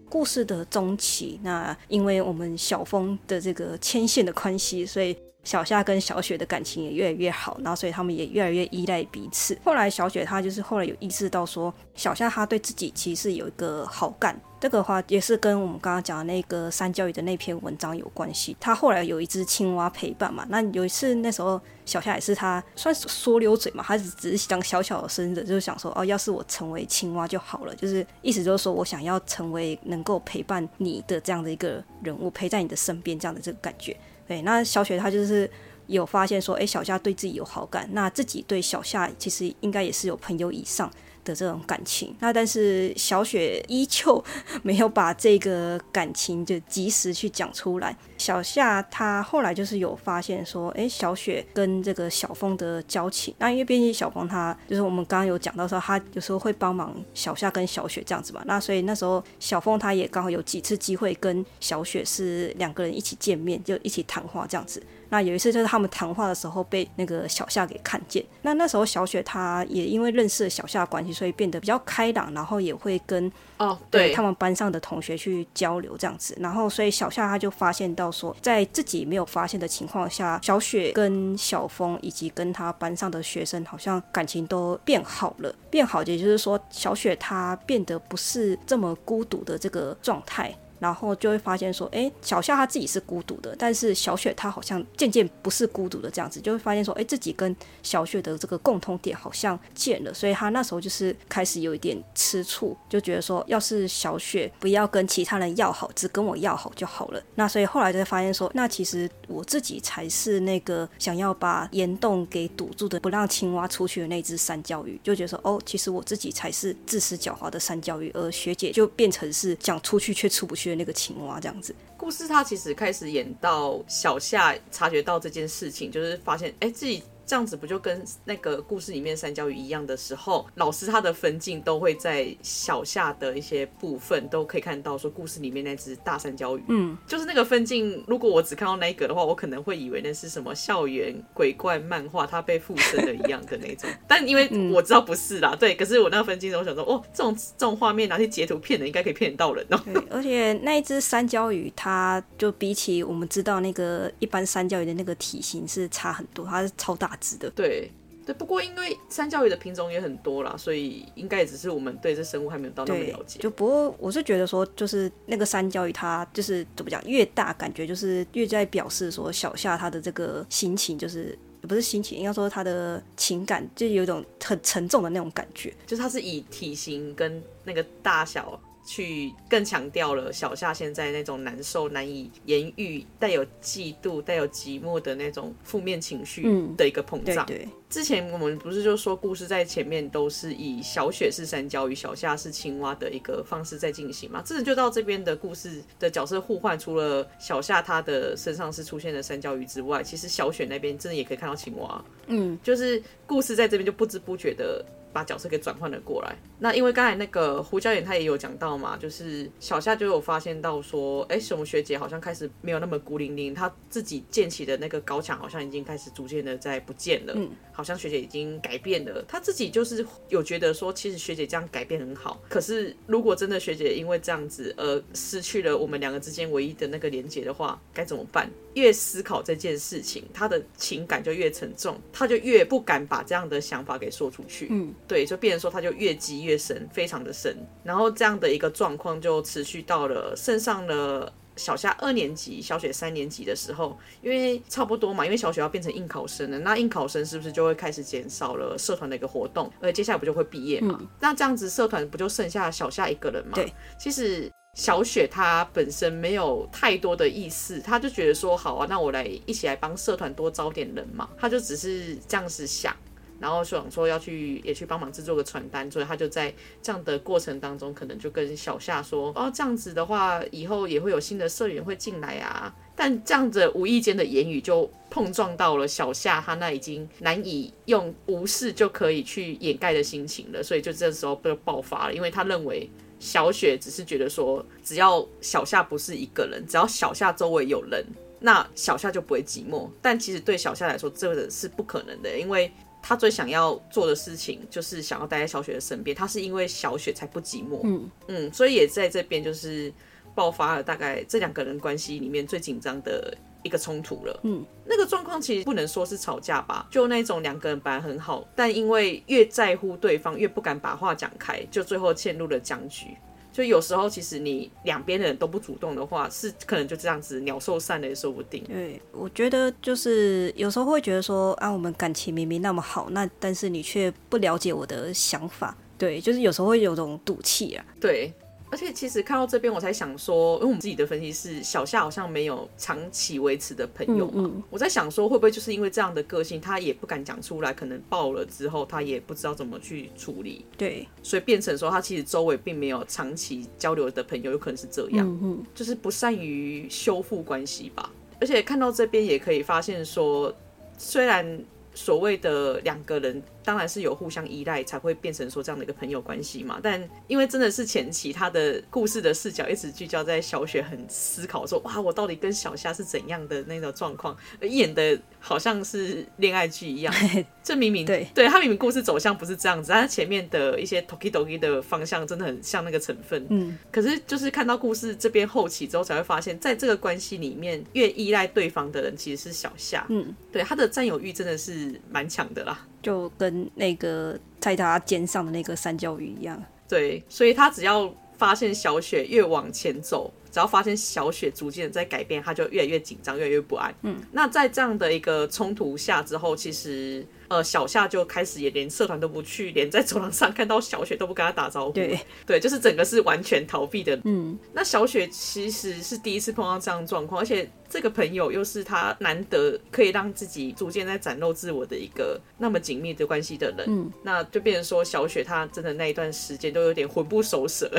[0.09, 5.15] 故事的中期，那因为我们小峰的这个牵线的关系，所以。
[5.45, 9.59] 小夏跟小雪的感情也越来越好，然后所以他们也越来越依赖彼此。
[9.65, 18.57] 后来小雪她就是后来有意识到说，小夏她对自己其实有一个好感，这个话也是跟我们刚刚讲的那个三角鱼的那篇文章有关系。
[18.61, 33.97] 她后来有一只青蛙陪伴嘛，那有一次那时候小夏也是她算是说溜嘴嘛，她只是想小小的声的，就是想说哦，要是我成为青蛙就好了，就是意思就是说我想要成为能够陪伴你的这样的一个人物，陪在你的身边这样的这个感觉。
[34.27, 35.51] 对，那小雪她就是
[35.87, 40.91] 有发现说，哎，小夏对自己有好感，那自己对小夏其实应该也是有朋友以上
[41.25, 44.23] 的这种感情，那但是小雪依旧
[44.63, 47.97] 没有把这个感情就及时去讲出来。
[48.19, 64.83] 小夏他后来就是有发现说，哎，小雪跟这个小峰的交情，那因为毕竟小峰他就是我们刚刚有讲到说，他有时候会帮忙小夏跟小雪这样子嘛，那所以那时候小峰他也刚好有几次机会跟小雪是两个人一起见面，就一起谈话这样子。
[65.13, 90.57] 那有一次就是他们谈话的时候被那个小夏给看见，那那时候小雪她也因为认识了小夏的关系，所以变得比较开朗，然后也会跟哦对他们班上的同学去交流这样子，然后所以小夏她就发现到说，在自己没有发现的情况下，小雪跟小峰以及跟他班上的学生好像感情都变好了，变好也就是说小雪她变得不是这么孤独的这个状态。
[90.83, 97.55] 然后就会发现说，哎，小夏他自己是孤独的，但是小雪她好像渐渐不是孤独的这样子，就会发现说，哎，自己跟
[97.85, 107.23] 小雪的这个共同点好像见了，所以他那时候就是开始有一点吃醋，就觉得说，要是小雪不要跟其他人要好，只跟我要好就好了。
[107.37, 120.72] 那所以后来就会发现说，那其实我自己才是那个想要把岩洞给堵住的，不让青蛙出去的那只三角鱼，就觉得说，哦，其实我自己才是自私狡猾的三角鱼，而学姐就变成是想出去却出不去。
[120.75, 127.03] 那个青蛙这样子，故事他其实开始演到小夏察觉到这件事情，就是发现哎自己。
[127.33, 138.05] 这样子不就跟那个故事里面三角鱼一样的时候，老师他的分镜都会在小夏的一些部分都可以看到，说故事里面那只大三角鱼，嗯，就是那个分镜。
[138.07, 143.89] 如果我只看到那一个的话，我可能会以为那是什么校园鬼怪漫画，它被附身了一样的那种。
[144.07, 149.81] 但因为我知道不是啦，对，可是我那个分镜的时候我想说，哦，这种这种画面拿去截图骗人，应该可以骗得到人哦。
[149.87, 157.19] 对，而且那一只三角鱼，它就比起我们知道那个一般三角鱼的那个体型是差很多，它是超大。
[157.55, 157.91] 对
[158.25, 163.41] 对，不过因为三角鱼的品种也很多啦，所以应该也只是我们对这生物还没有到那么了解。
[163.41, 175.75] 就不过我是觉得说，就是那个三角鱼，它就是怎么讲，越大感觉就是越在表示说小夏他的这个心情，就是也不是心情，应该说他的情感，就有一种很沉重的那种感觉。
[175.85, 178.61] 就是它是以体型跟那个大小。
[178.85, 186.43] 去更强调了小夏现在那种难受、难以言喻、带有嫉妒、带有寂寞的那种负面情绪
[186.77, 187.45] 的一个膨胀。
[187.45, 194.43] 嗯、对，对，之前我们不是就说故事在前面都是以小雪是山椒鱼，小夏是青蛙的一个方式在进行嘛？
[194.45, 202.05] 这就到这边的故事的角色互换，除了小夏她的身上是出现了山椒鱼之外，其实小雪那边真的也可以看到青蛙。
[202.27, 204.85] 嗯，就是故事在这边就不知不觉的。
[205.13, 206.37] 把角色给转换了过来。
[206.59, 217.33] 那因为刚才那个胡教练他也有讲到嘛，就是小夏就有发现到说，哎，什么学姐好像开始没有那么孤零零，她自己建起的那个高墙好像已经开始逐渐的在不见了。
[217.37, 222.41] 嗯，好像学姐已经改变了，她自己就是有觉得说，其实学姐这样改变很好。
[222.49, 228.49] 可是如果真的学姐因为这样子而失去了我们两个之间唯一的那个连接的话，该怎么办？
[228.75, 234.69] 越思考这件事情，她的情感就越沉重，她就越不敢把这样的想法给说出去。
[234.71, 234.95] 嗯。
[235.13, 237.55] 对，就变成说他就越积越深，非常的深，
[237.85, 250.97] 然后这样的一个状况就持续到了升上了小夏二年级，小雪三年级的时候，因为差不多嘛，因为小雪要变成应考生了，那应考生是不是就会开始减少了社团的一个活动，而接下来不就会毕业嘛？
[250.99, 253.53] 嗯、那这样子社团不就剩下小夏一个人嘛？
[253.55, 262.97] 对，其实小雪她本身没有太多的意思，她就觉得说好啊，那我来一起来帮社团多招点人嘛，她就只是这样子想。
[263.43, 282.89] 然后想说要去也去帮忙制作个传单，所以他就在这样的过程当中，可能就跟小夏说：“哦，这样子的话，以后也会有新的社员会进来啊。”但这样子无意间的言语就碰撞到了小夏他那已经难以用无视就可以去掩盖的心情了，所以就这时候就爆发了，因为他认为
[283.19, 288.05] 小雪只是觉得说，只要小夏不是一个人，只要小夏周围有人，
[288.39, 289.89] 那小夏就不会寂寞。
[290.01, 292.71] 但其实对小夏来说，这个是不可能的，因为。
[293.03, 297.81] 他最想要做的事情就是想要待在小雪的身边，他是因为小雪才不寂寞。
[297.83, 299.93] 嗯嗯，所以也在这边就是
[300.35, 304.41] 爆发了大概这两个人关系里面最紧张的一个冲突了。
[304.45, 313.09] 嗯，那个状况其实不能说是吵架吧，就那种两个人本来很好，但因为越在乎对方，越不敢把话讲开，就最后陷入了僵局。
[313.53, 318.65] 就有时候，其实你两边的人都不主动的话，是可能就这样子鸟兽散了也说不定。
[318.65, 325.77] 对，我觉得就是有时候会觉得说啊，我们感情明明那么好，那但是你却不了解我的想法。
[325.99, 327.85] 对，就是有时候会有种赌气啊。
[328.01, 328.33] 对。
[328.73, 334.33] 而且其实看到这边，我才想说，因为我们自己的分析是小夏好像没有长期维持的朋友嘛。
[334.37, 334.63] 嗯嗯。
[334.71, 340.65] 我在想说，会不会就是因为这样的个性，他也不敢讲出来，可能爆了之后，他也不知道怎么去处理。
[340.79, 345.29] 对，所以变成说，他其实周围并没有长期交流的朋友，有可能是这样。
[345.29, 345.65] 嗯嗯。
[345.75, 348.11] 就是不善于修复关系吧。
[348.41, 350.51] 而且看到这边也可以发现说，
[350.97, 351.63] 虽然
[351.95, 353.43] 所谓的两个人。
[353.65, 367.15] 当然是有互相依赖才会变成说这样的一个朋友关系嘛，但因为真的是前期他的故事的视角一直聚焦在小雪很思考说，哇，我到底跟小夏是怎样的那种状况，而演的好像是恋爱剧一样。
[367.63, 373.47] 这明明对，对他明明故事走向不是这样子，但是前面的一些 toki toki 的方向真的很像那个成分。
[373.51, 380.05] 嗯，可是就是看到故事这边后期之后才会发现，在这个关系里面越依赖对方的人其实是小夏。
[380.09, 382.87] 嗯，对，他的占有欲真的是蛮强的啦。
[383.03, 393.93] 就跟那个在他肩上的那个三角鱼一样，对，所以他只要发现小雪越往前走，只要发现小雪逐渐在改变，他就越来越紧张，越来越不安。
[394.03, 397.27] 嗯，那在这样的一个冲突下之后，其实。
[397.53, 401.93] 呃，小夏就开始也连社团都不去，连在走廊上看到小雪都不跟他打招呼。
[401.93, 404.19] 对，对，就是整个是完全逃避的。
[404.25, 413.85] 嗯，那小雪其实是第一次碰到这样状况，而且这个朋友又是他难得可以让自己逐渐在展露自我的一个那么紧密的关系的人。
[413.87, 417.93] 嗯，那就变成说小雪她真的那一段时间都有点魂不守舍。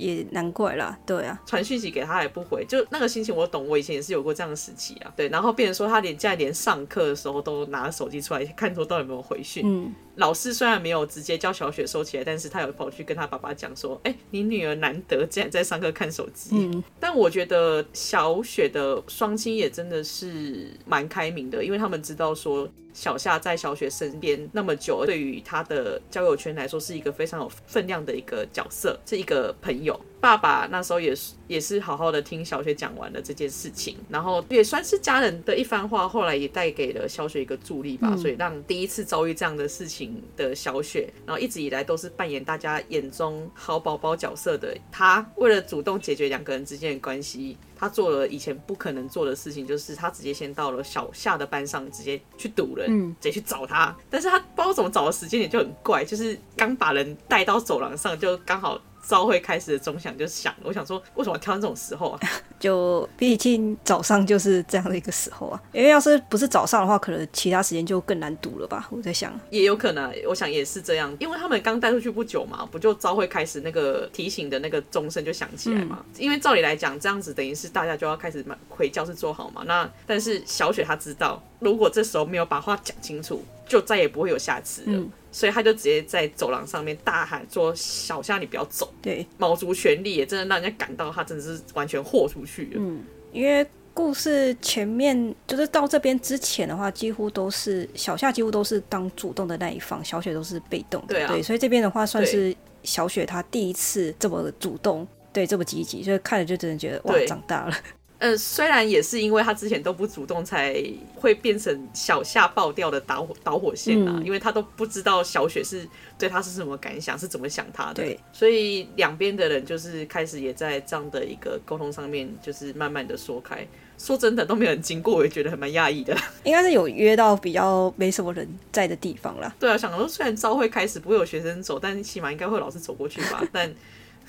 [0.00, 5.12] 也难怪啦，对啊，传讯息给他也不回，就那个心情我懂，我以前也是有过这样的时期啊。
[5.14, 9.62] 对，然后变成说他连现在连上课的时候都拿手机出来看说到底有没有回讯。
[9.66, 16.50] 嗯，老师虽然没有直接叫小雪收起来，但是他有跑去跟他爸爸讲说，哎、欸，你女儿难得竟然在上课看手机。
[16.52, 22.68] 嗯，但我觉得小雪的双亲也真的是蛮开明的，因为他们知道说。
[22.92, 29.98] 小夏在小雪身边那么久，对于他的交友圈来说是一个非常有分量的一个角色，是一个朋友。
[30.20, 47.56] 爸爸那时候也是也是好好的听小雪讲完了这件事情，然后也算是家人的一番话，后来也带给了小雪一个助力吧，嗯、所以让第一次遭遇这样的事情的小雪，然后一直以来都是扮演大家眼中好宝宝角色的他，为了主动解决两个人之间的关系。
[47.80, 53.96] 他做了以前不可能做的事情，就是他直接先到了小夏的班上，直接去堵人，嗯、直接去找他。
[54.10, 60.60] 但是他不知道怎么找的时间点就很怪，就是刚把人带到走廊上，就刚好朝会开始的钟响就响了。
[60.64, 62.20] 我想说，为什么挑这种时候啊？
[62.60, 65.60] 就毕竟早上就是这样的一个时候啊。
[65.72, 68.86] 因为要是不是早上的话，可能其他时间就更难读了吧？
[68.90, 76.04] 我在想，也有可能，我想也是这样，因为他们刚带出去不久嘛，不就朝会开始那个提醒的那个钟声就响起来嘛。
[76.06, 79.62] 嗯、因为照理来讲，这样子等于是大家就要开始回教室坐好嘛。
[79.66, 84.88] 那但是小雪她知道，如果这时候没有把话讲清楚，就再也不会有下次了。
[84.98, 92.70] 嗯所以他就直接在走廊上面大喊说：“小夏，你不要走！”对，卯足全力，也真的让人家感到他真的是完全豁出去了。
[92.78, 93.00] 嗯，
[93.30, 93.64] 因为
[93.94, 101.14] 故事前面就是到这边之前的话，几乎都是小夏几乎都是当主动的那一方，小雪都是被动的。
[101.14, 102.52] 对啊，对，所以这边的话算是
[102.82, 107.74] 小雪她第一次这么主动，对，这么积极，所以看了就真的觉得哇，长大了。
[108.20, 110.76] 呃，虽然也是因为他之前都不主动，才
[111.14, 117.94] 会变成小夏爆掉的导火导火线啊，嗯、因为他都不知道小雪是对他是什么感想，是怎么想他的。
[117.94, 123.66] 对，所以两边的人就是开始也在这样的一个沟通上面，就是慢慢的说开。
[123.96, 126.14] 说真的，都没有人经过，我也觉得很蛮讶异的。
[126.44, 129.50] 应该是有约到比较没什么人在的地方啦。
[129.58, 133.74] 对啊，想说虽然朝会开始不会有学生走，但起码应该会有老师走过去吧，但。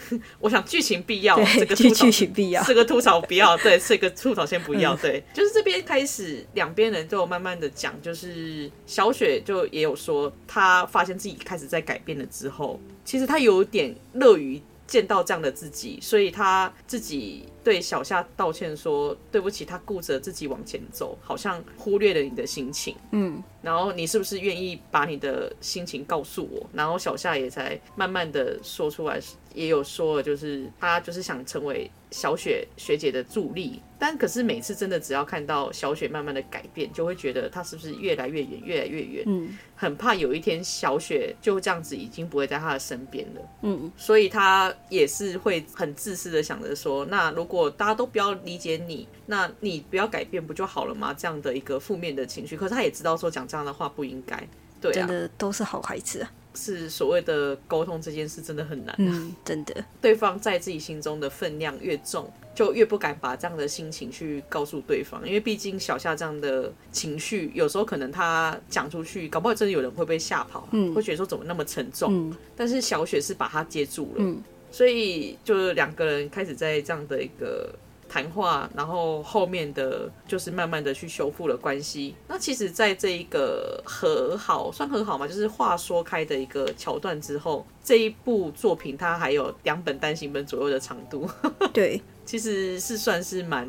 [0.40, 23.42] 我想剧情必要，这个剧情必要，这个吐槽不要， 对，这个吐槽先不要，对，就是这边开始两边人都有慢慢的讲，就是小雪就也有说，她发现自己开始在改变了之后，其实她有点乐于见到这样的自己，所以她自己对小夏道歉说对不起，她顾着自己往前走，好像忽略了你的心情，嗯。
[23.62, 26.68] 然后你是不是愿意把你的心情告诉我？
[26.74, 29.22] 然后小夏也才慢慢的说出来，
[29.54, 33.82] 也有说了，就是他就是想成为小雪学姐的助力。
[34.00, 39.24] 但可是每次真的只要看到小雪慢慢的改变，就会觉得她是不是越来越远，越来越远？
[39.28, 43.42] 嗯，很怕有一天小雪就这样子已经不会在她的身边了。
[43.62, 51.14] 嗯，所以他也是会很自私的想着说，那如果大家都不要理解你，那你不要改变不就好了吗？
[51.14, 53.42] 这样的一个负面的情绪，可是他也知道说讲。
[53.52, 54.42] 这样的话不应该，
[54.80, 56.32] 对啊，真的都是好孩子啊。
[56.54, 59.84] 是所谓的沟通这件事真的很难，嗯，真的。
[60.02, 74.42] 对方在自己心中的分量越重，就越不敢把这样的心情去告诉对方，因为毕竟小夏这样的情绪，有时候可能他讲出去，搞不好真的有人会被吓跑，嗯，会觉得说怎么那么沉重，嗯，但是小雪是把他接住了，嗯，
[74.72, 77.74] 所以就两个人开始在这样的一个。
[78.12, 82.14] 谈话，然后后面的就是慢慢的去修复了关系。
[82.28, 91.26] 那其实，在这一个和好，算和好嘛，就是话说开的一个桥段之后，这一部作品它还有两本单行本左右的长度。
[91.72, 92.02] 对。
[92.32, 93.68] 其实是算是蛮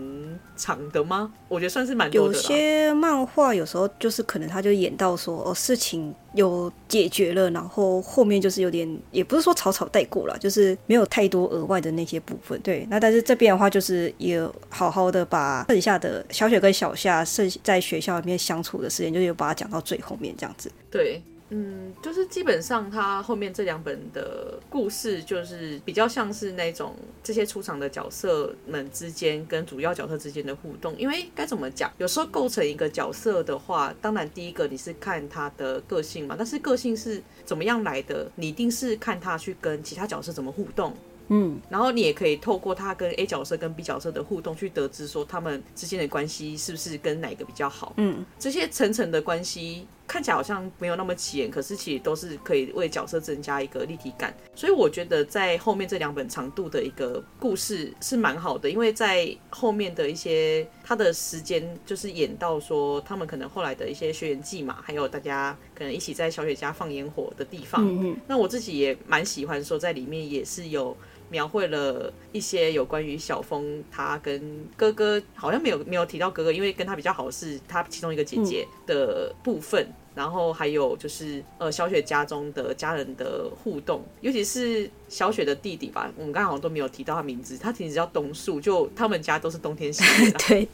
[0.55, 1.33] 长的吗？
[1.49, 2.33] 我觉得算是蛮多的。
[2.33, 12.57] 有些漫画有时候就是可能他就演到说哦，事情有解决了，然后后面就是有点也不是说草草带过了，就是没有太多额外的那些部分。
[12.61, 20.71] 对，那但是这边的话就是也好好的把剩下的小雪跟小夏剩在学校里面相处的时间，就有把它讲到最后面这样子。
[20.89, 21.21] 对。
[21.55, 30.97] 嗯，就是基本上他后面这两本的故事，就是比较像是那种这些出场的角色们之间跟主要角色之间的互动。
[30.97, 40.95] 因为该怎么讲，有时候构成一个角色的话，当然第一个你是看他的个性嘛，但是个性是怎么样来的，你一定是看他去跟其他角色怎么互动。
[41.29, 47.95] 嗯，然后你也可以透过他跟 A 角色跟 B 角色的互动，去得知说他们之间的关系是不是跟哪个比较好。
[47.97, 54.35] 嗯，这些层层的关系看起来好像没有那么起眼，可是其实都是可以为角色增加一个立体感。
[54.55, 67.83] 所以我觉得在后面这两本长度的一个故事是蛮好的，因为在后面的一些他的时间就是演到说他们可能后来的一些学园祭嘛，还有大家可能一起在小雪家放烟火的地方。
[67.87, 70.97] 嗯嗯，那我自己也蛮喜欢说在里面也是有。
[71.33, 90.69] 描绘了一些有关于小峰他跟哥哥好像没有没有提到哥哥，因为跟他比较好的是他其中一个姐姐的部分，嗯、然后还有就是呃小雪家中的家人的互动，尤其是小雪的弟弟吧，我们刚刚好像都没有提到他名字，他其实叫东树，就他们家都是冬天系列的， 对，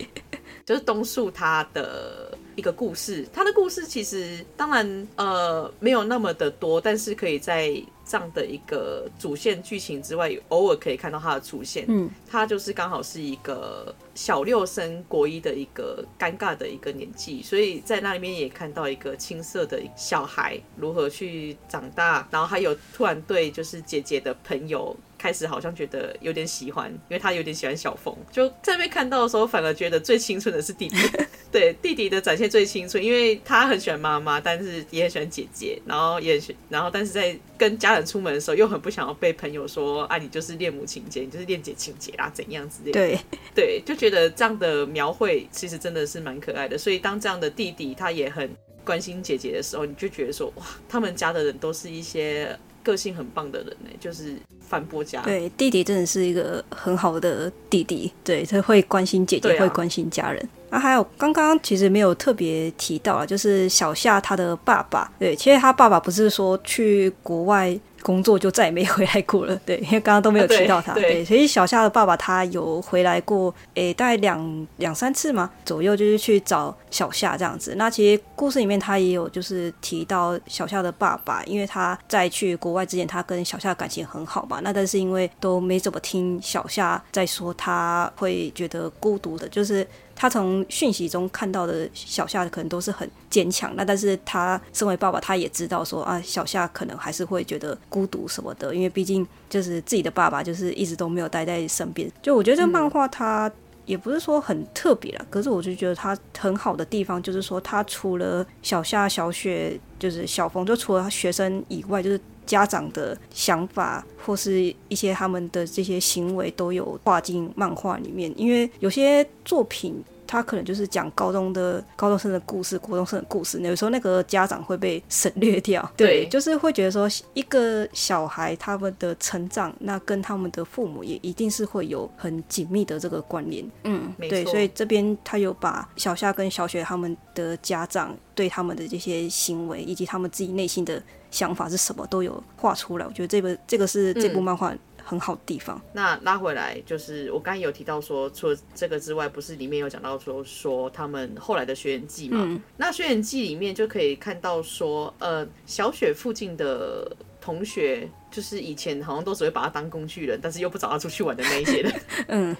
[0.67, 7.81] 就是东树他的一个故事，他的故事其实当然呃没有那么的多，但是可以在。
[8.11, 11.85] 这样的一个主线剧情之外，偶尔可以看到他的出现。
[11.89, 28.17] 嗯，他就是刚好是一个小六升国一的一个尴尬的一个年纪，所以在那里面也看到一个青涩的小孩如何去长大，然后还有突然对就是姐姐的朋友开始好像觉得有点喜欢，因为他有点喜欢小峰。
[28.31, 30.97] 就在被看到的时候，反而觉得最青春的是弟弟。
[31.51, 42.93] 对弟弟的展现最青春，因为他很喜欢妈妈，但是也很喜欢姐姐，然后也喜，然后但是在跟家人出门的时候，又很不想要被朋友说啊，你就是恋母情节，你就是恋姐情节啊，怎样之类的。
[42.93, 43.19] 对
[43.55, 46.77] 对，就觉得这样的描绘其实真的是蛮可爱的。
[46.77, 48.55] 所以当这样的弟弟他也很
[48.85, 54.37] 关心姐姐的时候，你就觉得说哇，他们家的人都是一些个性很棒的人呢，就是。
[54.69, 60.47] 反驳家，对弟弟真的是一个很好的弟弟，对他会关心姐姐，啊、会关心家人。
[60.69, 67.81] 啊，还有刚刚其实没有特别提到啊，就是小夏他的爸爸，对，其实他爸爸不是说去国外。
[68.03, 77.75] 工作就再也没回来过了，对，因为刚刚都没有提到他，啊、对，对，所以小夏的爸爸他有回来过，诶、欸，大概两两三次嘛左右，就是去找小夏这样子。
[77.77, 89.87] 那其实故事里面他也有就是提到小夏的爸爸，因为他在去国外之前，他跟小夏感情很好嘛，那但是因为都没怎么听小夏在说，他会觉得孤独的，就是。
[90.21, 102.11] 他从讯息中看到的小夏可能都是很坚强，那但是他身为爸爸，他也知道说啊，小夏可能还是会觉得孤独什么的，因为毕竟就是自己的爸爸就是一直都没有待在身边。
[102.21, 103.49] 就我觉得这漫画它
[103.89, 120.05] 也不是说很特别啦，可是我就觉得他很好的地方就是说，他除了小夏、小雪就是小峰，就除了学生以外，就是家长的想法或是一些他们的这些行为都有画进漫画里面，因为有些作品。
[120.29, 123.59] 他可能就是讲高中的高中生的故事，国中生的故事。
[123.63, 133.69] 有时候那个家长会被省略掉，对，对，就是会觉得说一个小孩他们的成长，那跟他们的父母也一定是会有很紧密的这个关联。
[133.85, 143.07] 嗯，对，所以这边他有把小夏跟小雪他们的家长对他们的这些行为，以及他们自己内心的想法是什么，都有画出来。
[143.07, 144.75] 我觉得这个这个是这部漫画。
[145.09, 145.81] 嗯很好的地方。
[145.93, 152.45] 那拉回来就是我刚才有提到说，除了这个之外，不是里面有讲到说说他们后来的学园祭嘛？
[152.45, 162.01] 嗯、那学园祭里面就可以看到说，呃，小雪附近的同学，就是以前好像都只会把他当工具人，但是又不找他出去玩的那一些人。
[162.29, 162.57] 嗯，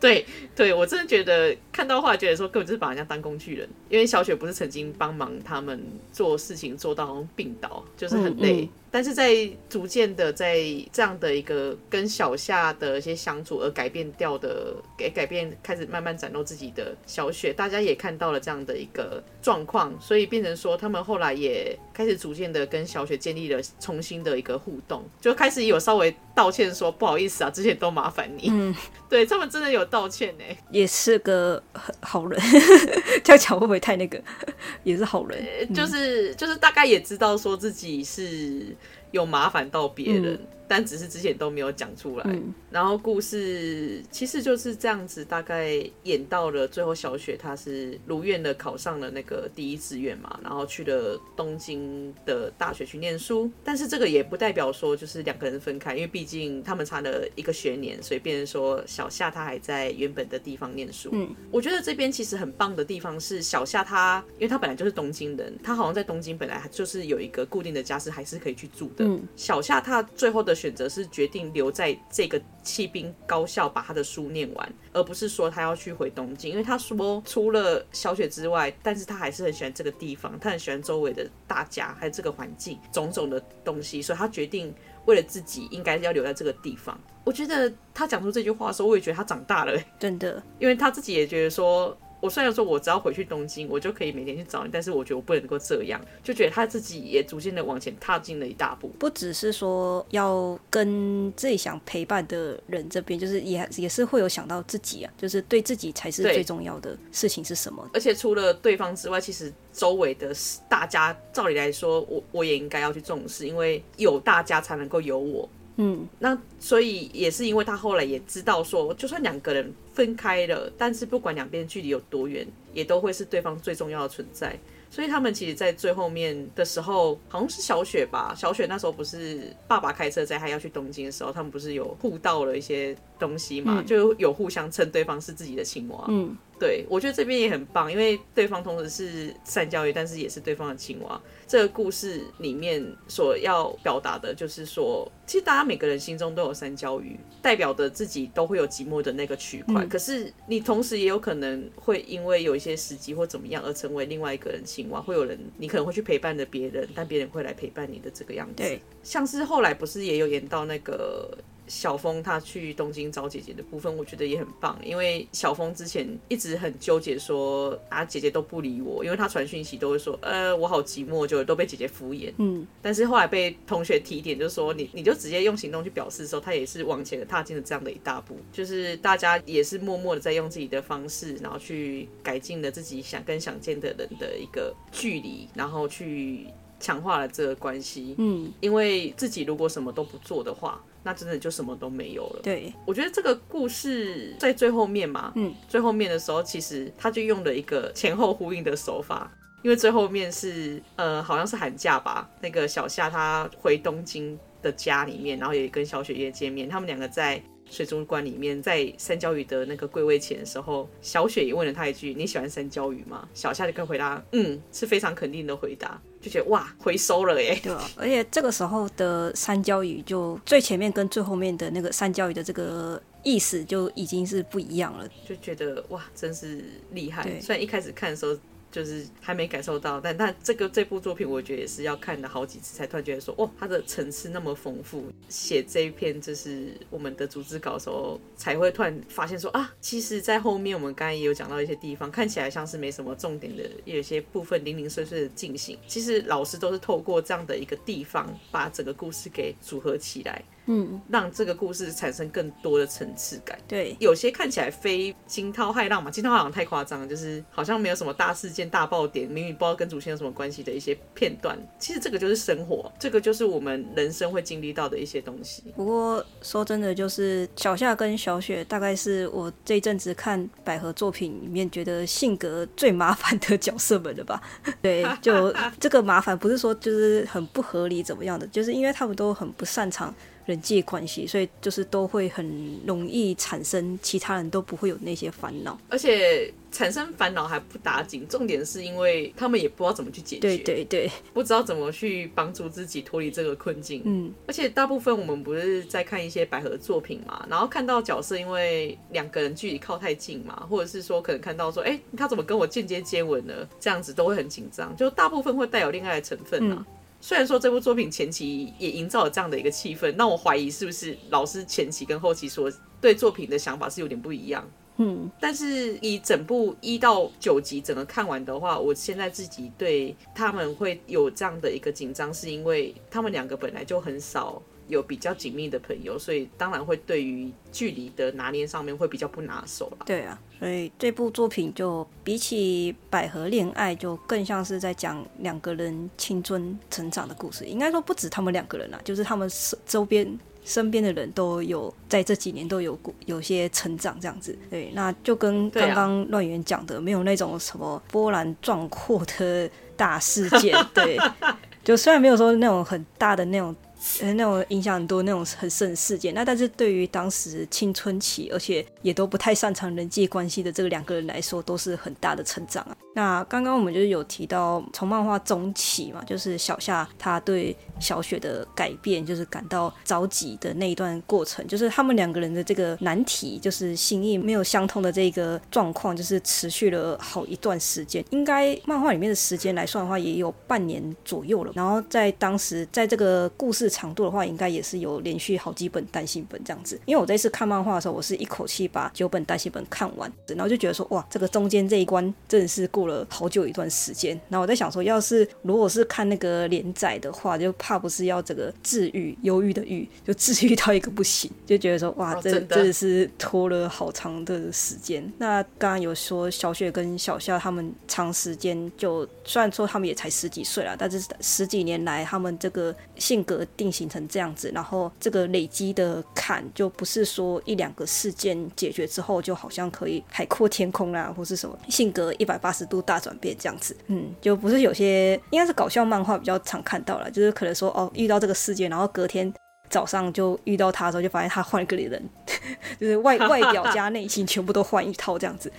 [0.00, 5.80] 对对，我真的觉得看到话觉得说根本就是把人家当工具人，因为小雪不是曾经帮忙他们
[6.12, 8.62] 做事情做到好像病倒，就是很累。
[8.62, 10.58] 嗯嗯但是在逐渐的在
[10.90, 28.48] 这样的一个跟小夏的一些相处而改变掉的，给改变开始慢慢展露自己的小雪，大家也看到了这样的一个状况，所以变成说他们后来也开始逐渐的跟小雪建立了重新的一个互动，就开始有稍微道歉说不好意思啊，之前都麻烦你。
[28.50, 28.74] 嗯，
[29.08, 31.62] 对他们真的有道歉呢，也是个
[32.00, 32.40] 好人，
[33.24, 34.20] 这样讲会不会太那个？
[34.84, 38.76] 也是好人，嗯、就是就是大概也知道说自己是。
[39.12, 40.34] 有麻烦到别人。
[40.34, 53.50] 嗯但只是之前都没有讲出来，嗯、然后故事其实就是这样子，大概演到了最后，小雪她是如愿的考上了那个第一志愿嘛，然后去了东京的大学去念书。
[53.62, 61.10] 但是这个也不代表说就是两个人分开，因为毕竟他们差了一个学年，所以变成说小夏她还在原本的地方念书。
[61.12, 69.04] 嗯，我觉得这边其实很棒的地方是小夏她，因为她本来就是东京人，她好像在东京本来就是有一个固定的家，是还是可以去住的。
[69.04, 70.55] 嗯，小夏她最后的。
[70.56, 76.50] 选择是决定留在这个弃兵高校把他的书念完，而不是说他要去回东京。
[76.50, 86.98] 因为他说除了小雪之外，但是他还是很喜欢这个地方，他很喜欢周围的大家，还有这个环境种种的东西，所以他决定为了自己应该要留在这个地方。
[87.22, 91.96] 我觉得他讲出这句话的时候，我也觉得他长大了，真的，因为他自己也觉得说。
[92.20, 98.88] 我虽然说，我只要回去东京，我就可以每天去找你，但是我觉得我不能够这样，就觉得他自己也逐渐的往前踏进了一大步。
[98.98, 107.88] 不只是说要跟自己想陪伴的人这边，就是也也是会有想到自己啊，就是对自己才是最重要的事情是什么。
[107.92, 110.34] 而且除了对方之外，其实周围的
[110.68, 115.48] 大家，照理来说，我我也应该要去重视，因为有大家才能够有我。
[115.76, 124.58] 嗯，那所以也是因为他后来也知道说，就算两个人分开了，但是不管两边距离有多远，也都会是对方最重要的存在。
[124.88, 136.04] 所以他们其实，在最后面的时候，好像是小雪吧，小雪那时候不是爸爸开车载他要去东京的时候，他们不是有互道了一些东西嘛，嗯、就有互相称对方是自己的青蛙。
[136.08, 136.36] 嗯。
[136.58, 141.20] 对，我觉得这边也很棒，因为对方同时是善教育，但是也是对方的青蛙。
[141.46, 149.84] 这个故事里面所要表达的就是说，其实大家每个人心中都有三焦鱼，代表的自己都会有寂寞的那个区块。
[149.84, 158.54] 嗯、可是你同时也有可能会因为有一些时机或怎么样而成为另外一个人青蛙，会有人你可能会去陪伴着别人，但别人会来陪伴你的这个样子。
[158.62, 161.36] 对，像是后来不是也有演到那个。
[161.66, 172.32] 小峰他去东京找姐姐的部分，我觉得也很棒，因为小峰之前一直很纠结说啊姐姐都不理我，因为他传讯息都会说呃我好寂寞，就都被姐姐敷衍。
[172.38, 186.46] 嗯，但是后来被同学提点，就是说你你就直接用行动去表示的时候，他也是往前踏进了这样的一大步，就是大家也是默默的在用自己的方式，然后去改进了自己想跟想见的人的一个距离，然后去。
[186.78, 192.40] 强化了这个关系，嗯，因为自己如果什么都不做的话，那真的就什么都没有了。
[192.42, 199.30] 对，我觉得这个故事在最后面嘛，嗯，最后面的时候，其实他就用了一个前后呼应的手法，
[199.62, 207.40] 因为最后面是呃，好像是寒假吧，那个小夏他回东京的家里面，然后也跟小雪夜见面，他们两个在。
[207.68, 217.58] 水族馆里面，在三焦鱼的那个柜位前的时候，小雪也问了他一句：“你喜欢三焦鱼吗？”小夏就跟回答：“嗯，是非常肯定的回答。”就觉得哇，回收了耶。
[217.62, 227.22] 对啊，而且这个时候的三焦鱼，就最前面跟最后面的那个三焦鱼的这个意思就已经是不一样了，就觉得哇，真是厉害。
[227.40, 228.36] 虽然一开始看的时候。
[228.70, 235.04] 就是还没感受到，但但这个这部作品，我觉得也是要看了好几次才突然觉得说，哦，它的层次那么丰富。
[235.28, 250.44] 写这一篇就是我们的组织稿的时候，才会突然发现说啊，其实，在后面我们刚才也有讲到一些地方，看起来像是没什么重点的，有些部分零零碎碎的进行，其实老师都是透过这样的一个地方，把整个故事给组合起来。
[250.66, 253.58] 嗯，让这个故事产生更多的层次感。
[253.68, 261.56] 对，有些看起来非惊涛骇浪嘛，惊涛骇浪太夸张了，就是好像没有什么大事件、大爆点，明明不知道跟主线有什么关系的一些片段。
[261.78, 265.62] 其实这个就是生活，这个就是我们人生会经历到的一些东西。
[265.76, 274.42] 不过说真的，就是小夏跟小雪，大概是我这一阵子看百合作品里面觉得性格最麻烦的角色们了吧？
[274.82, 280.12] 对，就 这个麻烦不是说就是很不合理怎么样的，就是因为他们都很不擅长。
[280.46, 288.26] 人际关系，所以就是都会很容易产生，其他人都不会有那些烦恼，而且产生烦恼还不打紧。
[288.28, 294.02] 重点是因为他们也不知道怎么去解决，对对对，不知道怎么去帮助自己脱离这个困境。
[294.04, 303.52] 嗯，而且大部分我们不是在看一些百合作品嘛，然后看到角色因为两个人距离靠太近嘛，或者是说可能看到说，哎，他怎么跟我间接接吻呢？
[303.80, 306.76] 这样子都会很紧张，就大部分会带有恋爱的成分啊。
[306.78, 306.86] 嗯
[307.20, 314.68] 虽然说这部作品前期也营造了这样的一个气氛，那我怀疑是不是老师前期跟后期说对作品的想法是有点不一样。
[314.98, 324.62] 嗯，但是以整部一到九集整个看完的话，我现在自己对他们会有这样的一个紧张，是因为他们两个本来就很少。
[324.88, 330.04] 有比较紧密的朋友，所以当然会对于距离的拿捏上面会比较不拿手了。
[330.06, 337.64] 对啊，所以这部作品就比起百合恋爱，就更像是在讲两个人青春成长的故事。
[337.66, 339.46] 应该说不止他们两个人啦，就是他们
[339.84, 340.26] 周边
[340.64, 344.56] 身边的人都有在这几年都有有些成长这样子。
[344.70, 350.74] 对，那就跟刚刚乱源讲的，没有那种什么波澜壮阔的大事件。
[350.94, 351.18] 对，
[351.84, 353.76] 就虽然没有说那种很大的那种。
[354.20, 362.96] 呃，那种影响很多那种很深的事件，那但是对于当时青春期，而且也都不太擅长人际关系的这个两个人来说，都是很大的成长啊。
[363.14, 378.24] 那刚刚我们就是有提到，从漫画中期嘛，就是小夏他对小雪的改变，就是感到着急的那一段过程，就是他们两个人的这个难题，就是心意没有相通的这个状况，就是持续了好一段时间。
[378.30, 381.72] 应该漫画里面的时间来算的话，也有半年左右了。
[381.74, 387.00] 然后在当时，在这个故事长度的话，应该也是有连续好几本单行本这样子。
[387.06, 394.38] 因为我这次看漫画的时候，我是一口气把九本单行本看完，然后就觉得说，哇，这个中间这一关真的是过了好久一段时间。
[394.48, 405.32] 然后我在想说，要是如果是看那个连载的话，就怕不是要这个治愈忧郁的郁，就治愈到一个不行，就觉得说，哇，这真的是拖了好长的时间。
[405.38, 413.86] 那刚刚有说小雪跟小夏他们长时间就，虽然说他们也才十几岁了，但是十几年来他们这个性格定。
[413.96, 423.96] 型成这样子，然后这个累积的坎就不是说一两个事件解决之后，就好像可以海阔天空啦，或是什么性格一百八十度大转变这样子。
[424.08, 429.50] 嗯，就不是有些应该是搞笑漫画比较常看到了，就是可能说哦，遇到这个事件，然后隔天
[429.88, 432.22] 早上就遇到他的时候，就发现他换了个人，
[433.00, 435.70] 就是外 外表加内心全部都换一套这样子。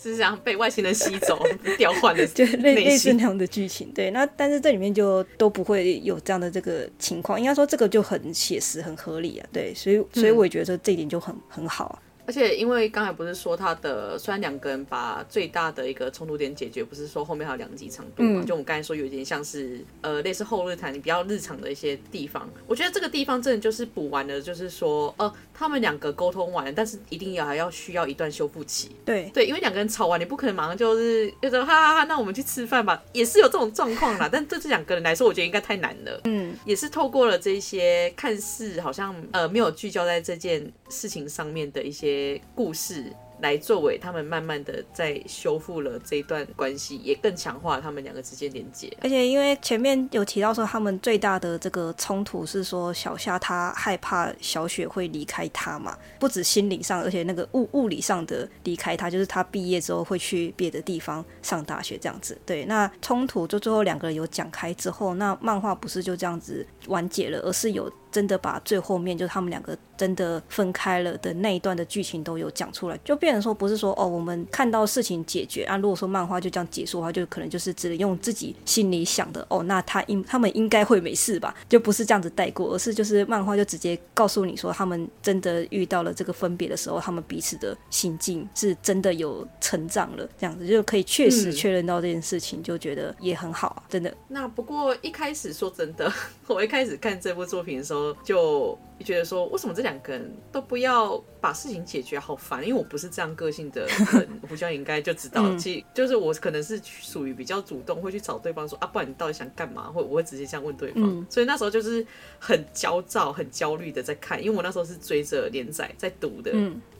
[0.00, 1.42] 是想被外星人吸走、
[1.76, 3.90] 调换的，就类类似那样的剧情。
[3.92, 7.38] 对，那但是这里面就都不会有这样的这个情况。
[7.38, 9.46] 应该说这个就很写实、很合理啊。
[9.52, 11.98] 对，所以所以我也觉得这一点就很很好啊。
[12.28, 18.42] 而且因为刚才不是说他的，虽然两个人把最大的一个冲突点解决，不是说后面还有两集长度嘛？
[18.42, 22.46] 嗯、就我们刚才说有点像是呃类似后日谈比较日常的一些地方。
[22.66, 28.90] 我觉得这个地方真的就是补完了，就是说呃他们两个沟通完了，但是一定要还要需要一段修复期。
[29.06, 34.28] 对对，因为两个人吵完，你不可能马上就是就说哈哈哈，那我们去吃饭吧， 也是有这种状况啦。
[34.30, 36.20] 但对这两个人来说，我觉得应该太难了。
[36.24, 42.17] 嗯，也是透过了这些看似好像呃没有聚焦在这件事情上面的一些
[42.54, 43.12] 故事。
[43.40, 48.92] 来作为他们慢慢的在修复了这一段关系，也更强化他们两个之间连接。
[49.00, 62.36] 而且因为前面有提到说，他们最大的这个冲突是说小夏他害怕小雪会离开他嘛，不止心理上，而且那个物物理上的离开他，就是他毕业之后会去别的地方上大学这样子。
[62.44, 67.88] 对，那冲突就最后两个人有讲开之后，那漫画不是就这样子完结了，而是有。
[68.10, 94.14] 真的把最后面就是他们两个真的分开了的那一段的剧情都有讲出来，就变成说不是说哦，我们看到事情解决啊，如果说漫画就这样结束的话，就可能就是只能用自己心里想的哦，那他应他们应该会没事吧，就不是这样子带过，而是就是漫画就直接告诉你说，他们真的遇到了这个分别的时候，他们彼此的心境是真的有成长了，这样子就可以确实确认到这件事情，就觉得也很好啊，真的。
[94.28, 96.10] 那不过一开始说真的，
[96.46, 97.97] 我一开始看这部作品的时候。
[98.24, 102.18] 就觉得说，为什么这两个人都不要把事情解决？
[102.18, 102.66] 好烦！
[102.66, 109.84] 因为我不是这样个性的人， 胡椒应该就知道，其实就是我可能是属于比较主动，会去找对方说啊，不然你到底想干嘛？
[109.84, 111.26] 会我会直接这样问对方。
[111.30, 112.04] 所以那时候就是
[112.38, 116.52] 很焦躁、很焦虑的在看，因为我那时候是追着连载在读的。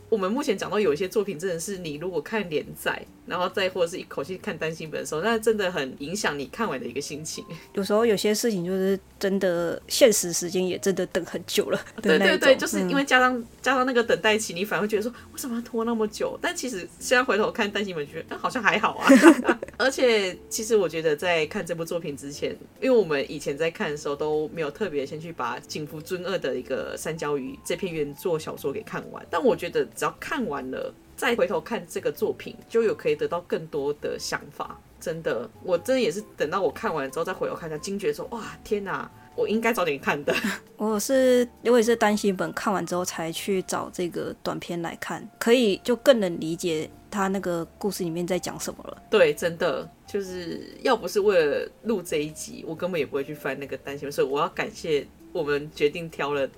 [0.08, 7.44] 我们目前讲到有一些作品，真的是你如果看连载，然后再或者是一口气看单行本的时候，那真的很影响你看完的一个心情。
[7.74, 11.80] 有时候有些事情就是真的，现实时间也真的等很久了。
[12.02, 16.38] 对对对，就是因为加上、嗯、加上那个等待期，你反而会觉得说，为什么要拖那么久？
[16.40, 19.08] 但其实现在回头看单行本，觉得那好像还好啊。
[19.76, 29.78] 而且其实我觉得在看这部作品之前，因为我们以前在看的时候都没有特别先去把井伏尊二的一个三角鱼这篇原作小说给看完，但我觉得。
[29.94, 34.80] 只要看完了，再回头看这个作品，就有可以得到更多的想法。
[35.00, 39.10] 真的，我真的也是等到我看完之后再回头看，才惊觉说：哇，天哪！
[39.36, 40.34] 我应该早点看的。
[40.76, 49.02] 我是因为是单行本看完之后才去找这个短片来看，可以就更能理解他那个故事里面在讲什么了。
[49.08, 55.06] 对，真的就是要不是为了录这一集，我根本也不会去翻那个单行本，所以我要感谢。
[55.38, 56.48] 我们决定挑了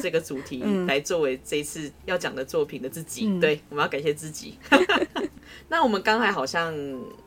[0.00, 4.58] 这个主题 来作为这一次要讲的作品的自己，嗯、对，我们要感谢自己。
[5.68, 6.74] 那我们刚才好像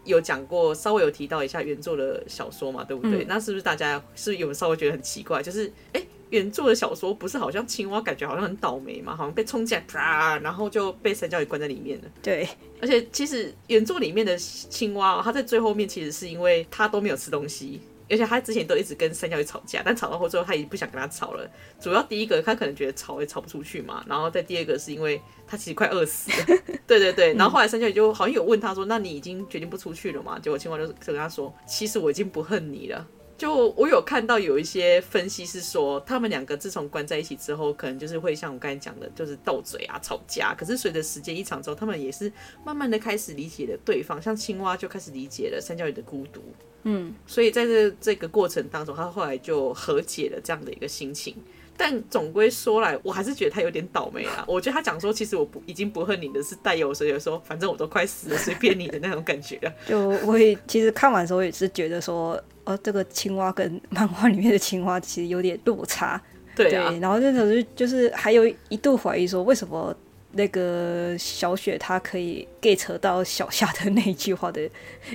[0.04, 3.24] 有讲过，稍微有提到一下原作的小说嘛，对不对？
[3.24, 5.42] 嗯、那是不是大家是不是有稍微觉得很奇怪？
[5.42, 12.04] 就是，哎，原作的小说不是好像青蛙感觉好像很倒霉嘛，好像被冲进来啪，然后就被三角鱼关在里面了。
[12.22, 12.48] 对，
[12.82, 17.82] 而且其实原作里面的青蛙，它在最后面其实是因为它都没有吃东西。
[18.10, 21.50] 而且他之前都一直跟三角鱼吵架，但吵到后最后他已经不想跟他吵了。
[21.80, 26.58] 主要第一个他可能觉得吵也吵不出去嘛，然后再第二个是因为他其实快饿死了。
[26.88, 40.56] 对对对，然后后来三角鱼就好像有问他说：“那你已经决定不出去了吗？”结果青蛙就跟他说：“其实我已经不恨你了。”就我有看到有一些分析是说，他们两个自从关在一起之后，可能就是会像我刚才讲的，就是斗嘴啊、吵架。
[40.58, 42.32] 可是随着时间一长之后，他们也是
[42.66, 46.42] 慢慢的开始理解了对方，像青蛙就开始理解了三角鱼的孤独。
[46.90, 51.36] 嗯，所以在这这个过程当中，他后来就和解了这样的一个心情。
[51.80, 54.44] 但总归说来，我还是觉得他有点倒霉啊。
[54.50, 59.72] 我觉得他讲说，其实我不已经不恨你的是带有所以说，反正我都快死了，随便你的那种感觉了。
[59.86, 66.20] 就我也其实看完的时候也是觉得说，哦，这个青蛙跟漫画里面的青蛙其实有点落差。
[66.56, 66.90] 对啊。
[66.90, 69.96] 对，然后那时候就是还有一度怀疑说，为什么
[70.32, 74.68] 那个小雪她可以 get 到小夏的那一句话的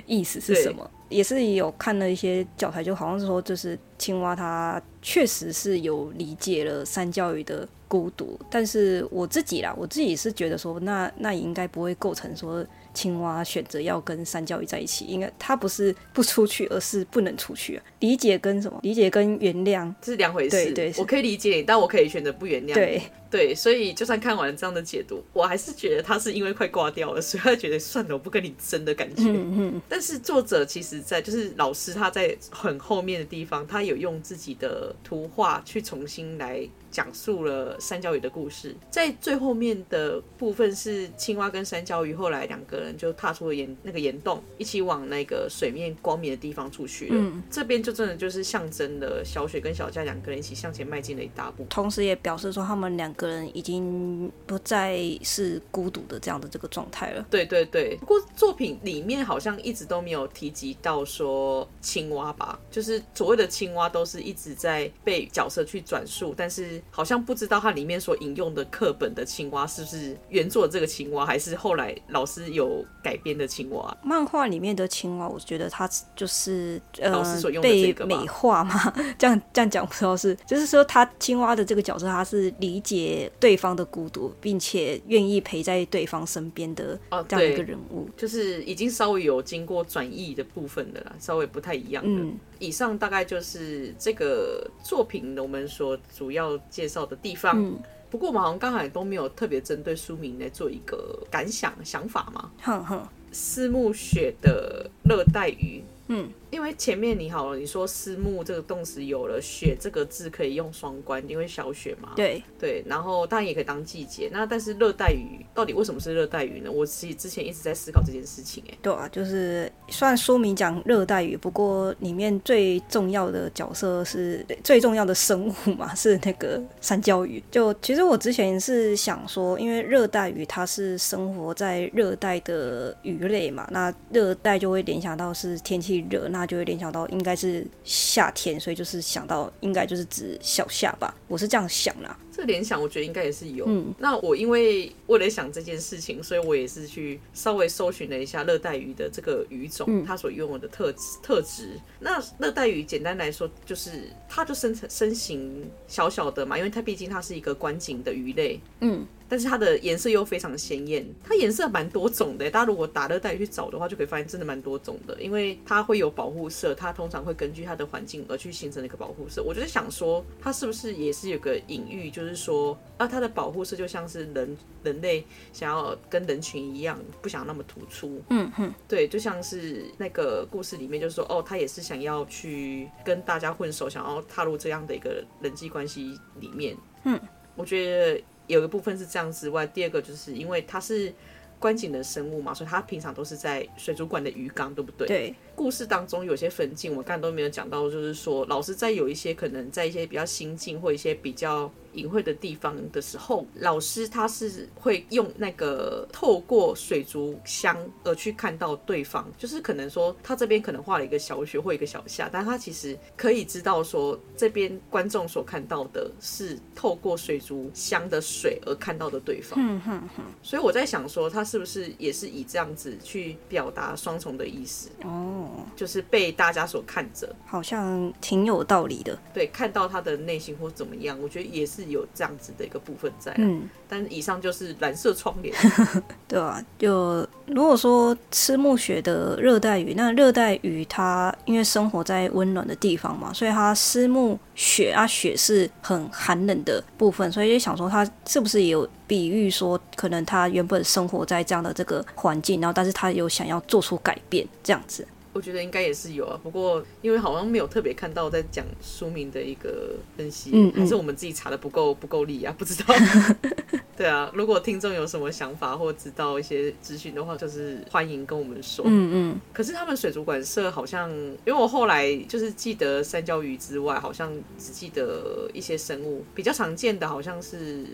[0.06, 0.88] 意思是什么？
[1.12, 12.64] 也是有看了一些教材，就好像是说，就是青蛙它确实是有理解了三教鱼的孤独，但是我自己啦，我自己是觉得说，那那也应该不会构成说。
[12.94, 17.82] 青蛙选择要跟三角鱼在一起，应该他不是不出去，而是不能出去啊。
[18.00, 18.78] 理解跟什么？
[18.82, 20.72] 理解跟原谅这是两回事。
[20.72, 22.74] 对对，我可以理解你，但我可以选择不原谅。
[22.74, 29.22] 对对，所以就算看完这样的解读，我还是觉得他是因为快挂掉了，所以他觉得算了，我不跟你争的感觉。
[29.22, 29.82] 嗯嗯。
[29.88, 36.68] 但是作者其实，在就是老师他在很后面的地方，他有用自己的图画去重新来。
[36.92, 38.76] 讲述了山椒鱼的故事。
[38.90, 47.14] 在最后面的部分是青蛙跟山椒鱼后来两个人就踏出了岩那个岩洞，一起往那个水面光明的地方出去了。
[47.16, 57.26] 嗯，这边就真的就是象征了小雪跟小佳两个人一起向前迈进了一大步，同时也表示说他们两个人已经不再是孤独的这样的这个状态了。
[57.30, 73.96] 对对对，不过作品里面好像一直都没有提及到说青蛙吧，就是所谓的青蛙都是一直在被角色去转述，但是好像不知道它里面所引用的课本的青蛙是不是原作这个青蛙，还是后来老师有改编的青蛙。
[74.02, 92.22] 漫画里面的青蛙，我觉得它就是呃老师所用的这个被美化嘛，这样这样讲不知道是，就是说他青蛙的这个角色，他是理解对方的孤独，并且愿意陪在对方身边的这样一个人物，哦，就是已经稍微有经过转译的部分的啦，稍微不太一样的。
[92.22, 97.62] 嗯，以上大概就是这个作品我们所主要介绍的地方。
[97.62, 97.78] 嗯，
[98.10, 102.50] 不过我们好像刚才都没有特别针对书名来做一个感想想法嘛。
[102.62, 105.84] 哼哼，思慕雪的热带鱼。
[106.12, 106.30] 嗯。
[106.52, 112.10] 因为前面你好了，你说思慕这个动词有了雪这个字可以用双关，因为小雪嘛。
[112.14, 114.28] 对对，然后当然也可以当季节。
[114.30, 116.70] 那但是热带鱼到底为什么是热带鱼呢？
[116.70, 118.62] 我其实之前一直在思考这件事情。
[118.68, 127.42] 哎，对啊，就是虽然书名讲热带鱼，不过里面最重要的角色是最重要的生物嘛， 是那个山椒鱼。
[127.50, 136.42] 就其实我之前是想说，因为热带鱼它是生活在热带的鱼类嘛，那热带就会联想到是天气热那。
[136.46, 142.18] 就会联想到应该是夏天，所以就是想到应该就是指小夏吧，我是这样想啦。
[142.30, 143.64] 这联想我觉得应该也是有。
[143.66, 151.80] 嗯，那我因为为了想这件事情，所以我也是去稍微搜寻了一下热带鱼的这个鱼种，嗯、它所拥有的特质特质。
[152.00, 158.60] 那热带鱼简单来说，就是它就身身形小小的嘛，因为它毕竟它是一个观景的鱼类。
[158.80, 159.06] 嗯。
[159.32, 162.50] 但是它的颜色又非常鲜艳，它颜色蛮多种的。
[162.50, 165.18] 大家如果打热带去找的话，就可以发现真的蛮多种的。
[165.22, 169.42] 因为它会有保护色，它通常会根据它的环境而去形成一个保护色。
[169.42, 174.54] 我就是想说，它是不是也是有个隐喻，就是说啊，它的保护色就像是人
[174.84, 178.20] 人类想要跟人群一样，不想那么突出。
[178.28, 186.76] 嗯哼，对，就像是那个故事里面，就是说哦，他也是想要去跟大家混熟，想要踏入这样的一个人际关系里面。
[187.04, 187.18] 嗯，
[187.56, 188.22] 我觉得。
[188.46, 191.12] 有一个部分是这样之外，第二个就是因为它是
[191.58, 195.06] 观景的生物嘛，所以它平常都是在水族馆的鱼缸，对不对？
[195.06, 195.34] 对。
[195.54, 219.58] 故事当中有些分镜，我刚才都没有讲到，就是说老师在有一些可能在一些比较新境或一些比较隐晦的地方的时候，老师他是会用那个透过水族箱而去看到对方，就是可能说他这边可能画了一个小雪或一个小夏，但他其实可以知道说这边观众所看到的是透过水族箱的水而看到的对方。
[219.60, 220.24] 嗯哼哼。
[220.42, 224.90] 所以我在想说，他是不是也是以这样子去表达双重的意思？
[225.02, 225.66] 哦。
[225.76, 229.18] 就是被大家所看着，好像挺有道理的。
[229.32, 233.34] 对，看到他的内心或怎么样，我觉得也是有这样子的一个部分在。
[233.38, 235.54] 嗯，但以上就是蓝色窗帘，
[236.28, 255.06] 对啊，就如果说思慕雪的热带鱼，那热带鱼它因为生活在温暖的地方嘛，所以它思慕雪啊，雪是很寒冷的部分，所以就想说它是不是也有比喻说，可能它原本生活在这样的这个环境，然后但是它有想要做出改变这样子。
[255.32, 262.94] 我觉得应该也是有啊，不过因为好像没有特别看到在讲书名的一个分析，嗯嗯，还是我们自己查的不够不够力啊，不知道。
[263.96, 268.84] 对啊，如果听众有什么想法或知道一些资讯的话，就是欢迎跟我们说。
[268.88, 269.40] 嗯嗯。
[269.52, 277.86] 可是他们水族馆社好像，因为我后来就是记得三椒鱼之外，好像只记得一些生物比较常见的，好像是